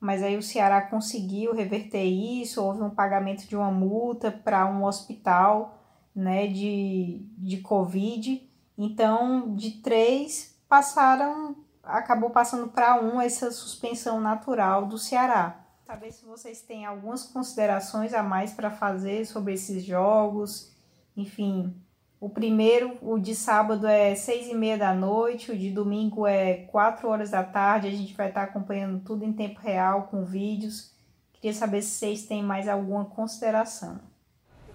mas 0.00 0.22
aí 0.22 0.36
o 0.36 0.42
Ceará 0.42 0.80
conseguiu 0.82 1.54
reverter 1.54 2.04
isso, 2.04 2.62
houve 2.62 2.82
um 2.82 2.90
pagamento 2.90 3.46
de 3.46 3.56
uma 3.56 3.70
multa 3.70 4.30
para 4.30 4.66
um 4.66 4.84
hospital 4.84 5.78
né, 6.14 6.46
de, 6.46 7.26
de 7.38 7.58
Covid. 7.58 8.48
Então, 8.76 9.54
de 9.54 9.82
três 9.82 10.58
passaram, 10.68 11.56
acabou 11.82 12.30
passando 12.30 12.68
para 12.68 13.00
um 13.00 13.20
essa 13.20 13.50
suspensão 13.50 14.20
natural 14.20 14.86
do 14.86 14.98
Ceará 14.98 15.66
saber 15.86 16.10
se 16.10 16.24
vocês 16.24 16.60
têm 16.62 16.84
algumas 16.84 17.22
considerações 17.22 18.12
a 18.12 18.20
mais 18.20 18.52
para 18.52 18.72
fazer 18.72 19.24
sobre 19.24 19.54
esses 19.54 19.84
jogos. 19.84 20.74
Enfim, 21.16 21.80
o 22.18 22.28
primeiro, 22.28 22.98
o 23.00 23.20
de 23.20 23.36
sábado 23.36 23.86
é 23.86 24.16
seis 24.16 24.48
e 24.48 24.54
meia 24.54 24.76
da 24.76 24.92
noite, 24.92 25.52
o 25.52 25.56
de 25.56 25.70
domingo 25.70 26.26
é 26.26 26.66
quatro 26.72 27.08
horas 27.08 27.30
da 27.30 27.44
tarde. 27.44 27.86
A 27.86 27.92
gente 27.92 28.14
vai 28.14 28.28
estar 28.28 28.42
acompanhando 28.42 29.04
tudo 29.04 29.24
em 29.24 29.32
tempo 29.32 29.60
real 29.60 30.08
com 30.08 30.24
vídeos. 30.24 30.92
Queria 31.32 31.54
saber 31.54 31.82
se 31.82 31.90
vocês 31.90 32.26
têm 32.26 32.42
mais 32.42 32.66
alguma 32.66 33.04
consideração. 33.04 34.00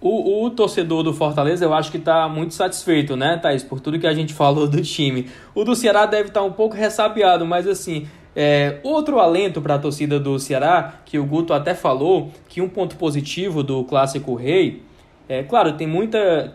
O, 0.02 0.44
o, 0.44 0.50
torcedor 0.50 1.04
do 1.04 1.14
Fortaleza, 1.14 1.64
eu 1.64 1.72
acho 1.72 1.88
que 1.88 1.96
está 1.96 2.28
muito 2.28 2.54
satisfeito, 2.54 3.16
né, 3.16 3.38
Thaís, 3.40 3.62
por 3.62 3.78
tudo 3.78 4.00
que 4.00 4.06
a 4.06 4.12
gente 4.12 4.34
falou 4.34 4.66
do 4.66 4.82
time. 4.82 5.28
O 5.54 5.62
do 5.62 5.76
Ceará 5.76 6.06
deve 6.06 6.28
estar 6.28 6.40
tá 6.40 6.46
um 6.46 6.50
pouco 6.50 6.74
ressabiado, 6.74 7.46
mas 7.46 7.68
assim, 7.68 8.08
é, 8.34 8.80
outro 8.82 9.20
alento 9.20 9.62
para 9.62 9.76
a 9.76 9.78
torcida 9.78 10.18
do 10.18 10.40
Ceará, 10.40 10.94
que 11.04 11.20
o 11.20 11.24
Guto 11.24 11.52
até 11.52 11.72
falou, 11.72 12.32
que 12.48 12.60
um 12.60 12.68
ponto 12.68 12.96
positivo 12.96 13.62
do 13.62 13.84
Clássico 13.84 14.34
Rei, 14.34 14.82
é 15.28 15.44
claro, 15.44 15.74
tem 15.74 15.86
muita 15.86 16.52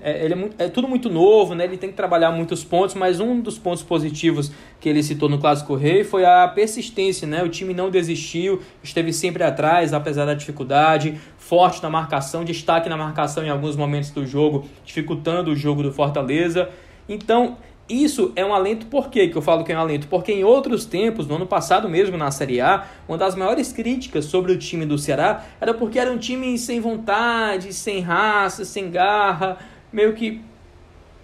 é, 0.00 0.24
ele 0.24 0.34
é, 0.34 0.36
muito, 0.36 0.60
é, 0.60 0.68
tudo 0.68 0.86
muito 0.86 1.10
novo, 1.10 1.54
né? 1.54 1.64
Ele 1.64 1.76
tem 1.76 1.90
que 1.90 1.96
trabalhar 1.96 2.30
muitos 2.30 2.62
pontos, 2.62 2.94
mas 2.94 3.18
um 3.18 3.40
dos 3.40 3.58
pontos 3.58 3.82
positivos 3.82 4.52
que 4.80 4.88
ele 4.88 5.02
citou 5.02 5.28
no 5.28 5.38
Clássico 5.38 5.74
Rei 5.74 6.04
foi 6.04 6.24
a 6.24 6.46
persistência, 6.46 7.26
né? 7.26 7.42
O 7.42 7.48
time 7.48 7.74
não 7.74 7.90
desistiu, 7.90 8.62
esteve 8.82 9.12
sempre 9.12 9.42
atrás, 9.42 9.92
apesar 9.92 10.24
da 10.24 10.34
dificuldade, 10.34 11.20
forte 11.48 11.82
na 11.82 11.88
marcação, 11.88 12.44
destaque 12.44 12.90
na 12.90 12.96
marcação 12.96 13.42
em 13.42 13.48
alguns 13.48 13.74
momentos 13.74 14.10
do 14.10 14.26
jogo, 14.26 14.66
dificultando 14.84 15.50
o 15.50 15.56
jogo 15.56 15.82
do 15.82 15.90
Fortaleza. 15.90 16.68
Então, 17.08 17.56
isso 17.88 18.32
é 18.36 18.44
um 18.44 18.52
alento, 18.52 18.84
por 18.84 19.08
quê 19.08 19.28
que 19.28 19.36
eu 19.36 19.40
falo 19.40 19.64
que 19.64 19.72
é 19.72 19.76
um 19.76 19.80
alento? 19.80 20.08
Porque 20.08 20.30
em 20.30 20.44
outros 20.44 20.84
tempos, 20.84 21.26
no 21.26 21.36
ano 21.36 21.46
passado 21.46 21.88
mesmo 21.88 22.18
na 22.18 22.30
Série 22.30 22.60
A, 22.60 22.84
uma 23.08 23.16
das 23.16 23.34
maiores 23.34 23.72
críticas 23.72 24.26
sobre 24.26 24.52
o 24.52 24.58
time 24.58 24.84
do 24.84 24.98
Ceará 24.98 25.42
era 25.58 25.72
porque 25.72 25.98
era 25.98 26.12
um 26.12 26.18
time 26.18 26.58
sem 26.58 26.80
vontade, 26.80 27.72
sem 27.72 28.00
raça, 28.00 28.66
sem 28.66 28.90
garra, 28.90 29.56
meio 29.90 30.12
que 30.12 30.42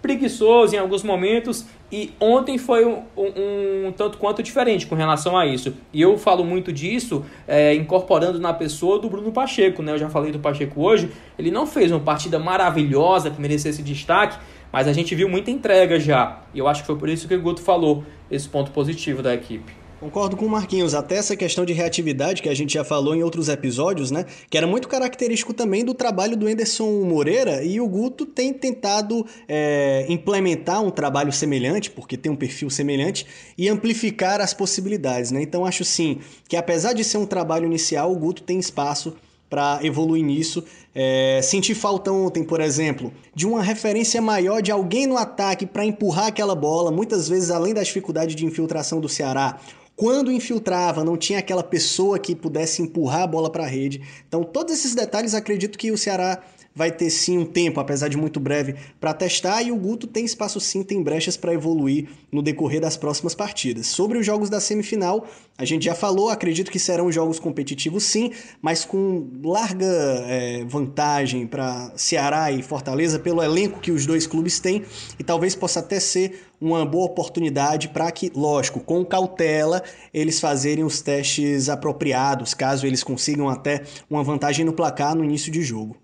preguiçoso 0.05 0.75
em 0.75 0.77
alguns 0.77 1.01
momentos 1.01 1.65
e 1.91 2.13
ontem 2.19 2.59
foi 2.59 2.85
um, 2.85 3.01
um, 3.17 3.87
um, 3.87 3.91
tanto 3.91 4.19
quanto 4.19 4.43
diferente 4.43 4.85
com 4.85 4.93
relação 4.93 5.35
a 5.35 5.47
isso. 5.47 5.73
E 5.91 5.99
eu 5.99 6.15
falo 6.15 6.45
muito 6.45 6.71
disso 6.71 7.25
é, 7.47 7.73
incorporando 7.73 8.39
na 8.39 8.53
pessoa 8.53 8.99
do 8.99 9.09
Bruno 9.09 9.31
Pacheco, 9.31 9.81
né? 9.81 9.93
Eu 9.93 9.97
já 9.97 10.07
falei 10.07 10.31
do 10.31 10.37
Pacheco 10.37 10.79
hoje. 10.79 11.09
Ele 11.39 11.49
não 11.49 11.65
fez 11.65 11.91
uma 11.91 11.99
partida 11.99 12.37
maravilhosa 12.37 13.31
que 13.31 13.41
merecesse 13.41 13.81
destaque, 13.81 14.37
mas 14.71 14.87
a 14.87 14.93
gente 14.93 15.15
viu 15.15 15.27
muita 15.27 15.49
entrega 15.49 15.99
já. 15.99 16.41
E 16.53 16.59
eu 16.59 16.67
acho 16.67 16.81
que 16.81 16.87
foi 16.87 16.97
por 16.97 17.09
isso 17.09 17.27
que 17.27 17.33
o 17.33 17.41
Guto 17.41 17.61
falou 17.61 18.03
esse 18.29 18.47
ponto 18.47 18.69
positivo 18.69 19.23
da 19.23 19.33
equipe. 19.33 19.84
Concordo 19.99 20.35
com 20.35 20.45
o 20.45 20.49
Marquinhos, 20.49 20.93
até 20.93 21.15
essa 21.15 21.37
questão 21.37 21.65
de 21.65 21.71
reatividade 21.71 22.41
que 22.41 22.49
a 22.49 22.53
gente 22.53 22.73
já 22.73 22.83
falou 22.83 23.15
em 23.15 23.23
outros 23.23 23.47
episódios, 23.47 24.11
né? 24.11 24.25
Que 24.49 24.57
era 24.57 24.67
muito 24.67 24.89
característico 24.89 25.53
também 25.53 25.85
do 25.85 25.93
trabalho 25.93 26.35
do 26.35 26.49
Enderson 26.49 27.01
Moreira 27.05 27.63
e 27.63 27.79
o 27.79 27.87
Guto 27.87 28.25
tem 28.25 28.51
tentado 28.51 29.25
é, 29.47 30.05
implementar 30.09 30.83
um 30.83 30.91
trabalho 30.91 31.31
semelhante, 31.31 31.89
porque 31.89 32.17
tem 32.17 32.29
um 32.29 32.35
perfil 32.35 32.69
semelhante, 32.69 33.25
e 33.57 33.69
amplificar 33.69 34.41
as 34.41 34.53
possibilidades, 34.53 35.31
né? 35.31 35.41
Então 35.41 35.65
acho 35.65 35.85
sim 35.85 36.19
que 36.47 36.57
apesar 36.57 36.91
de 36.91 37.03
ser 37.03 37.17
um 37.17 37.25
trabalho 37.25 37.65
inicial, 37.65 38.11
o 38.11 38.15
Guto 38.17 38.43
tem 38.43 38.59
espaço 38.59 39.15
para 39.49 39.79
evoluir 39.81 40.23
nisso. 40.23 40.63
É, 40.93 41.39
senti 41.41 41.73
falta 41.73 42.11
ontem, 42.11 42.43
por 42.43 42.59
exemplo, 42.59 43.13
de 43.33 43.47
uma 43.47 43.63
referência 43.63 44.21
maior 44.21 44.61
de 44.61 44.71
alguém 44.71 45.07
no 45.07 45.17
ataque 45.17 45.65
para 45.65 45.85
empurrar 45.85 46.27
aquela 46.27 46.55
bola, 46.55 46.91
muitas 46.91 47.29
vezes 47.29 47.49
além 47.49 47.73
da 47.73 47.81
dificuldade 47.81 48.35
de 48.35 48.45
infiltração 48.45 48.99
do 48.99 49.07
Ceará. 49.07 49.59
Quando 49.95 50.31
infiltrava, 50.31 51.05
não 51.05 51.15
tinha 51.15 51.39
aquela 51.39 51.63
pessoa 51.63 52.19
que 52.19 52.35
pudesse 52.35 52.81
empurrar 52.81 53.21
a 53.21 53.27
bola 53.27 53.49
para 53.49 53.63
a 53.63 53.67
rede. 53.67 54.01
Então, 54.27 54.43
todos 54.43 54.73
esses 54.73 54.93
detalhes 54.93 55.33
acredito 55.33 55.77
que 55.77 55.89
o 55.89 55.97
Ceará 55.97 56.43
vai 56.75 56.91
ter 56.91 57.09
sim 57.09 57.37
um 57.37 57.45
tempo, 57.45 57.79
apesar 57.79 58.09
de 58.09 58.17
muito 58.17 58.39
breve, 58.39 58.75
para 58.99 59.13
testar 59.13 59.63
e 59.63 59.71
o 59.71 59.77
Guto 59.77 60.05
tem 60.05 60.25
espaço 60.25 60.59
sim, 60.59 60.83
tem 60.83 61.01
brechas 61.01 61.37
para 61.37 61.53
evoluir 61.53 62.09
no 62.29 62.41
decorrer 62.41 62.81
das 62.81 62.97
próximas 62.97 63.33
partidas. 63.33 63.87
Sobre 63.87 64.17
os 64.17 64.25
jogos 64.25 64.49
da 64.49 64.59
semifinal, 64.59 65.25
a 65.57 65.63
gente 65.63 65.85
já 65.85 65.95
falou, 65.95 66.29
acredito 66.29 66.69
que 66.69 66.77
serão 66.77 67.09
jogos 67.09 67.39
competitivos 67.39 68.03
sim, 68.03 68.31
mas 68.61 68.83
com 68.83 69.29
larga 69.41 69.85
é, 70.27 70.65
vantagem 70.65 71.47
para 71.47 71.93
Ceará 71.95 72.51
e 72.51 72.61
Fortaleza 72.61 73.17
pelo 73.17 73.41
elenco 73.41 73.79
que 73.79 73.91
os 73.91 74.05
dois 74.05 74.27
clubes 74.27 74.59
têm 74.59 74.83
e 75.17 75.23
talvez 75.23 75.55
possa 75.55 75.79
até 75.79 75.99
ser 75.99 76.41
uma 76.59 76.85
boa 76.85 77.05
oportunidade 77.05 77.89
para 77.89 78.11
que, 78.11 78.31
lógico, 78.35 78.79
com 78.79 79.05
cautela, 79.05 79.81
eles 80.13 80.39
fazerem 80.39 80.83
os 80.83 81.01
testes 81.01 81.69
apropriados, 81.69 82.53
caso 82.53 82.85
eles 82.85 83.03
consigam 83.03 83.47
até 83.47 83.83
uma 84.09 84.23
vantagem 84.23 84.65
no 84.65 84.73
placar 84.73 85.15
no 85.15 85.23
início 85.23 85.51
de 85.51 85.61
jogo. 85.61 85.95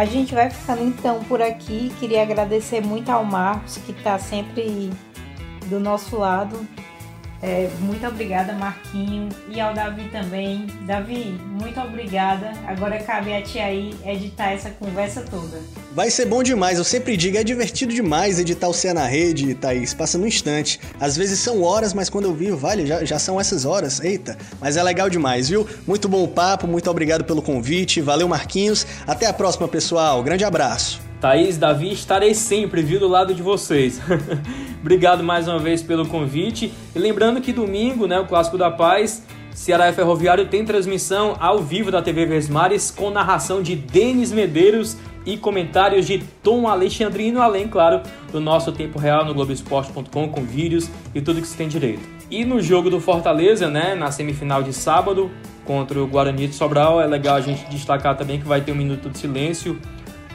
A 0.00 0.06
gente 0.06 0.34
vai 0.34 0.48
ficando 0.48 0.82
então 0.82 1.22
por 1.24 1.42
aqui. 1.42 1.92
Queria 2.00 2.22
agradecer 2.22 2.80
muito 2.80 3.10
ao 3.10 3.22
Marcos, 3.22 3.76
que 3.84 3.92
está 3.92 4.18
sempre 4.18 4.88
do 5.66 5.78
nosso 5.78 6.16
lado. 6.16 6.66
É, 7.42 7.70
muito 7.80 8.06
obrigada, 8.06 8.52
Marquinho, 8.52 9.28
e 9.48 9.58
ao 9.58 9.72
Davi 9.72 10.08
também. 10.10 10.66
Davi, 10.86 11.40
muito 11.48 11.80
obrigada. 11.80 12.52
Agora 12.66 12.98
cabe 12.98 13.32
a 13.34 13.40
ti 13.40 13.58
aí 13.58 13.94
editar 14.04 14.52
essa 14.52 14.70
conversa 14.70 15.22
toda. 15.22 15.60
Vai 15.92 16.10
ser 16.10 16.26
bom 16.26 16.42
demais, 16.42 16.76
eu 16.78 16.84
sempre 16.84 17.16
digo, 17.16 17.38
é 17.38 17.44
divertido 17.44 17.94
demais 17.94 18.38
editar 18.38 18.68
o 18.68 18.74
Cé 18.74 18.92
na 18.92 19.06
Rede, 19.06 19.54
Thaís, 19.54 19.94
passa 19.94 20.18
no 20.18 20.26
instante. 20.26 20.78
Às 21.00 21.16
vezes 21.16 21.40
são 21.40 21.62
horas, 21.62 21.94
mas 21.94 22.10
quando 22.10 22.26
eu 22.26 22.34
vi, 22.34 22.50
vale, 22.50 22.86
já, 22.86 23.04
já 23.04 23.18
são 23.18 23.40
essas 23.40 23.64
horas, 23.64 24.00
eita. 24.00 24.36
Mas 24.60 24.76
é 24.76 24.82
legal 24.82 25.08
demais, 25.08 25.48
viu? 25.48 25.66
Muito 25.86 26.08
bom 26.08 26.22
o 26.22 26.28
papo, 26.28 26.66
muito 26.66 26.90
obrigado 26.90 27.24
pelo 27.24 27.40
convite, 27.40 28.02
valeu 28.02 28.28
Marquinhos, 28.28 28.86
até 29.06 29.26
a 29.26 29.32
próxima 29.32 29.66
pessoal, 29.66 30.22
grande 30.22 30.44
abraço. 30.44 31.09
Thaís, 31.20 31.58
Davi, 31.58 31.92
estarei 31.92 32.32
sempre, 32.32 32.80
viu, 32.80 32.98
do 32.98 33.06
lado 33.06 33.34
de 33.34 33.42
vocês. 33.42 34.00
Obrigado 34.80 35.22
mais 35.22 35.46
uma 35.46 35.58
vez 35.58 35.82
pelo 35.82 36.06
convite. 36.06 36.72
E 36.96 36.98
lembrando 36.98 37.42
que 37.42 37.52
domingo, 37.52 38.06
né, 38.06 38.18
o 38.18 38.26
Clássico 38.26 38.56
da 38.56 38.70
Paz, 38.70 39.22
Ceará 39.54 39.92
Ferroviário 39.92 40.46
tem 40.46 40.64
transmissão 40.64 41.36
ao 41.38 41.58
vivo 41.58 41.90
da 41.90 42.00
TV 42.00 42.24
Versmares 42.24 42.90
com 42.90 43.10
narração 43.10 43.62
de 43.62 43.76
Denis 43.76 44.32
Medeiros 44.32 44.96
e 45.26 45.36
comentários 45.36 46.06
de 46.06 46.20
Tom 46.42 46.66
Alexandrino, 46.66 47.42
além, 47.42 47.68
claro, 47.68 48.00
do 48.32 48.40
nosso 48.40 48.72
tempo 48.72 48.98
real 48.98 49.22
no 49.22 49.34
Globoesporte.com 49.34 50.28
com 50.28 50.42
vídeos 50.42 50.88
e 51.14 51.20
tudo 51.20 51.42
que 51.42 51.46
se 51.46 51.56
tem 51.56 51.68
direito. 51.68 52.00
E 52.30 52.46
no 52.46 52.62
jogo 52.62 52.88
do 52.88 52.98
Fortaleza, 52.98 53.68
né, 53.68 53.94
na 53.94 54.10
semifinal 54.10 54.62
de 54.62 54.72
sábado, 54.72 55.30
contra 55.66 56.02
o 56.02 56.06
Guarani 56.06 56.48
de 56.48 56.54
Sobral, 56.54 56.98
é 56.98 57.06
legal 57.06 57.36
a 57.36 57.40
gente 57.42 57.68
destacar 57.68 58.16
também 58.16 58.40
que 58.40 58.48
vai 58.48 58.62
ter 58.62 58.72
um 58.72 58.76
minuto 58.76 59.10
de 59.10 59.18
silêncio 59.18 59.78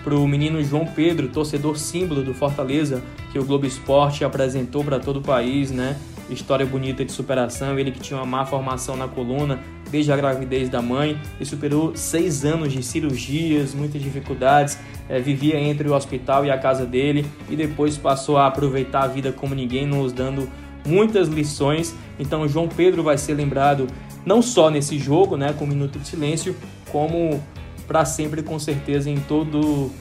para 0.06 0.16
o 0.16 0.28
menino 0.28 0.64
João 0.64 0.86
Pedro, 0.86 1.28
torcedor 1.30 1.80
símbolo 1.80 2.22
do 2.22 2.32
Fortaleza, 2.32 3.02
que 3.32 3.40
o 3.40 3.44
Globo 3.44 3.66
Esporte 3.66 4.24
apresentou 4.24 4.84
para 4.84 5.00
todo 5.00 5.18
o 5.18 5.22
país, 5.22 5.72
né? 5.72 5.98
História 6.30 6.64
bonita 6.64 7.04
de 7.04 7.12
superação. 7.12 7.80
Ele 7.80 7.92
que 7.92 8.00
tinha 8.00 8.20
uma 8.20 8.26
má 8.26 8.46
formação 8.46 8.96
na 8.96 9.08
coluna 9.08 9.60
desde 9.90 10.12
a 10.12 10.16
gravidez 10.16 10.70
da 10.70 10.80
mãe 10.80 11.20
e 11.40 11.46
superou 11.46 11.96
seis 11.96 12.46
anos 12.46 12.72
de 12.72 12.84
cirurgias, 12.84 13.74
muitas 13.74 14.00
dificuldades. 14.00 14.78
É, 15.10 15.20
vivia 15.20 15.60
entre 15.60 15.90
o 15.90 15.94
hospital 15.96 16.46
e 16.46 16.52
a 16.52 16.58
casa 16.58 16.86
dele 16.86 17.26
e 17.50 17.56
depois 17.56 17.98
passou 17.98 18.38
a 18.38 18.46
aproveitar 18.46 19.04
a 19.04 19.08
vida 19.08 19.32
como 19.32 19.56
ninguém, 19.56 19.88
nos 19.88 20.14
dando 20.14 20.48
muitas 20.86 21.28
lições. 21.28 21.96
Então, 22.20 22.48
João 22.48 22.68
Pedro 22.68 23.02
vai 23.02 23.18
ser 23.18 23.34
lembrado 23.34 23.88
não 24.24 24.40
só 24.42 24.70
nesse 24.70 25.00
jogo, 25.00 25.36
né, 25.36 25.52
com 25.54 25.66
um 25.66 25.68
minuto 25.68 25.98
de 25.98 26.08
silêncio, 26.08 26.56
como 26.92 27.42
para 27.88 28.06
sempre 28.06 28.44
com 28.44 28.58
certeza 28.60 29.10
em 29.10 29.20
todo 29.20 29.92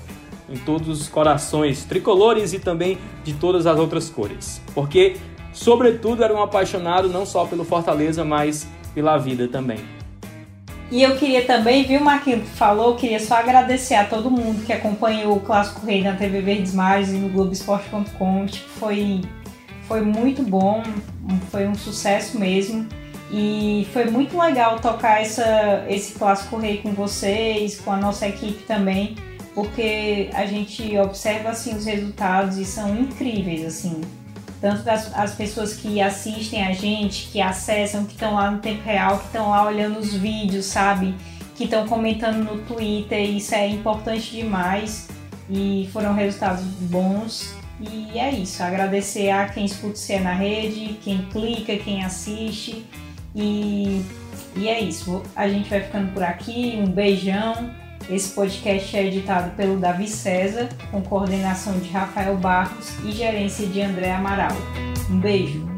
em 0.48 0.58
todos 0.58 0.88
os 1.00 1.08
corações 1.08 1.84
tricolores 1.84 2.52
e 2.52 2.58
também 2.58 2.98
de 3.24 3.32
todas 3.32 3.66
as 3.66 3.78
outras 3.78 4.10
cores. 4.10 4.60
Porque 4.74 5.16
sobretudo 5.52 6.22
era 6.22 6.34
um 6.34 6.42
apaixonado 6.42 7.08
não 7.08 7.24
só 7.24 7.46
pelo 7.46 7.64
Fortaleza, 7.64 8.24
mas 8.24 8.66
pela 8.94 9.16
vida 9.16 9.48
também. 9.48 9.78
E 10.90 11.02
eu 11.02 11.16
queria 11.16 11.44
também, 11.44 11.82
viu, 11.82 12.00
Marquinhos, 12.00 12.42
que 12.42 12.56
falou, 12.56 12.94
queria 12.94 13.18
só 13.18 13.36
agradecer 13.36 13.94
a 13.94 14.04
todo 14.04 14.30
mundo 14.30 14.64
que 14.64 14.72
acompanhou 14.72 15.36
o 15.36 15.40
Clássico 15.40 15.84
Rei 15.84 16.02
na 16.02 16.14
TV 16.14 16.40
Verdes 16.42 16.74
Mares 16.74 17.08
e 17.08 17.14
no 17.14 17.30
Globoesporte.com. 17.30 18.46
Tipo, 18.46 18.68
foi, 18.78 19.22
foi 19.88 20.02
muito 20.02 20.42
bom, 20.42 20.82
foi 21.50 21.66
um 21.66 21.74
sucesso 21.74 22.38
mesmo. 22.38 22.86
E 23.36 23.88
foi 23.92 24.04
muito 24.04 24.38
legal 24.38 24.78
tocar 24.78 25.20
essa, 25.20 25.84
esse 25.88 26.12
clássico 26.12 26.56
rei 26.56 26.76
com 26.76 26.92
vocês, 26.92 27.80
com 27.80 27.90
a 27.90 27.96
nossa 27.96 28.28
equipe 28.28 28.62
também, 28.62 29.16
porque 29.52 30.30
a 30.32 30.46
gente 30.46 30.96
observa 30.98 31.48
assim 31.48 31.74
os 31.74 31.84
resultados 31.84 32.58
e 32.58 32.64
são 32.64 32.96
incríveis 32.96 33.64
assim. 33.64 34.00
Tanto 34.60 34.84
das 34.84 35.12
as 35.18 35.34
pessoas 35.34 35.74
que 35.74 36.00
assistem 36.00 36.64
a 36.64 36.72
gente, 36.72 37.28
que 37.32 37.40
acessam, 37.40 38.04
que 38.04 38.12
estão 38.12 38.34
lá 38.34 38.52
no 38.52 38.58
tempo 38.58 38.84
real, 38.84 39.18
que 39.18 39.26
estão 39.26 39.50
lá 39.50 39.66
olhando 39.66 39.98
os 39.98 40.14
vídeos, 40.14 40.66
sabe? 40.66 41.12
Que 41.56 41.64
estão 41.64 41.88
comentando 41.88 42.36
no 42.36 42.62
Twitter, 42.62 43.20
isso 43.20 43.52
é 43.52 43.66
importante 43.66 44.30
demais 44.30 45.08
e 45.50 45.90
foram 45.92 46.14
resultados 46.14 46.62
bons. 46.62 47.52
E 47.80 48.16
é 48.16 48.30
isso, 48.30 48.62
agradecer 48.62 49.30
a 49.30 49.48
quem 49.48 49.64
escuta 49.64 49.98
o 49.98 50.20
na 50.22 50.32
rede, 50.32 51.00
quem 51.02 51.22
clica, 51.32 51.76
quem 51.76 52.04
assiste 52.04 52.86
e, 53.34 54.04
e 54.56 54.68
é 54.68 54.80
isso. 54.80 55.22
A 55.34 55.48
gente 55.48 55.68
vai 55.68 55.80
ficando 55.80 56.12
por 56.12 56.22
aqui. 56.22 56.76
Um 56.78 56.86
beijão. 56.86 57.70
Esse 58.08 58.34
podcast 58.34 58.96
é 58.96 59.06
editado 59.06 59.56
pelo 59.56 59.78
Davi 59.78 60.06
César, 60.06 60.68
com 60.90 61.00
coordenação 61.00 61.78
de 61.78 61.88
Rafael 61.88 62.36
Barros 62.36 62.94
e 63.04 63.12
gerência 63.12 63.66
de 63.66 63.80
André 63.80 64.12
Amaral. 64.12 64.52
Um 65.10 65.18
beijo. 65.18 65.73